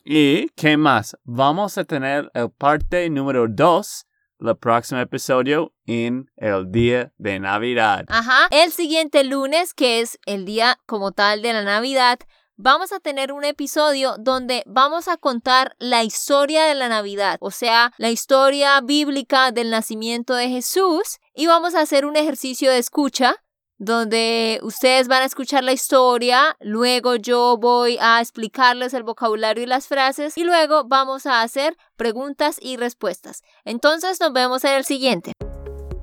¿Y 0.06 0.50
qué 0.50 0.78
más? 0.78 1.18
Vamos 1.24 1.80
a 1.80 1.84
tener 1.84 2.30
el 2.36 2.52
parte 2.52 3.10
número 3.10 3.48
2, 3.50 4.06
el 4.42 4.58
próximo 4.58 5.02
episodio, 5.02 5.74
en 5.88 6.30
el 6.38 6.72
día 6.72 7.12
de 7.18 7.40
Navidad. 7.40 8.06
Ajá. 8.08 8.48
El 8.52 8.72
siguiente 8.72 9.24
lunes, 9.24 9.74
que 9.74 10.02
es 10.02 10.20
el 10.28 10.46
día 10.46 10.78
como 10.86 11.12
tal 11.12 11.42
de 11.42 11.54
la 11.54 11.64
Navidad, 11.64 12.20
vamos 12.62 12.92
a 12.92 13.00
tener 13.00 13.32
un 13.32 13.44
episodio 13.44 14.16
donde 14.20 14.64
vamos 14.68 15.08
a 15.08 15.18
contar 15.18 15.76
la 15.80 16.04
historia 16.04 16.66
de 16.66 16.76
la 16.76 16.90
Navidad, 16.90 17.38
o 17.42 17.50
sea, 17.50 17.92
la 17.98 18.12
historia 18.12 18.80
bíblica 18.82 19.52
del 19.52 19.72
nacimiento 19.72 20.36
de 20.36 20.48
Jesús, 20.48 21.18
y 21.34 21.48
vamos 21.48 21.74
a 21.74 21.82
hacer 21.82 22.06
un 22.06 22.16
ejercicio 22.16 22.70
de 22.70 22.78
escucha 22.78 23.36
donde 23.80 24.60
ustedes 24.62 25.08
van 25.08 25.24
a 25.24 25.26
escuchar 25.26 25.64
la 25.64 25.72
historia, 25.72 26.56
luego 26.60 27.16
yo 27.16 27.58
voy 27.58 27.98
a 28.00 28.22
explicarles 28.22 28.94
el 28.94 29.02
vocabulario 29.02 29.64
y 29.64 29.68
las 29.68 29.88
frases 29.88 30.38
y 30.38 30.44
luego 30.44 30.84
vamos 30.84 31.26
a 31.26 31.42
hacer 31.42 31.76
preguntas 31.96 32.60
y 32.62 32.78
respuestas. 32.78 33.42
Entonces 33.66 34.20
nos 34.20 34.34
vemos 34.34 34.64
en 34.66 34.76
el 34.76 34.86
siguiente. 34.86 35.32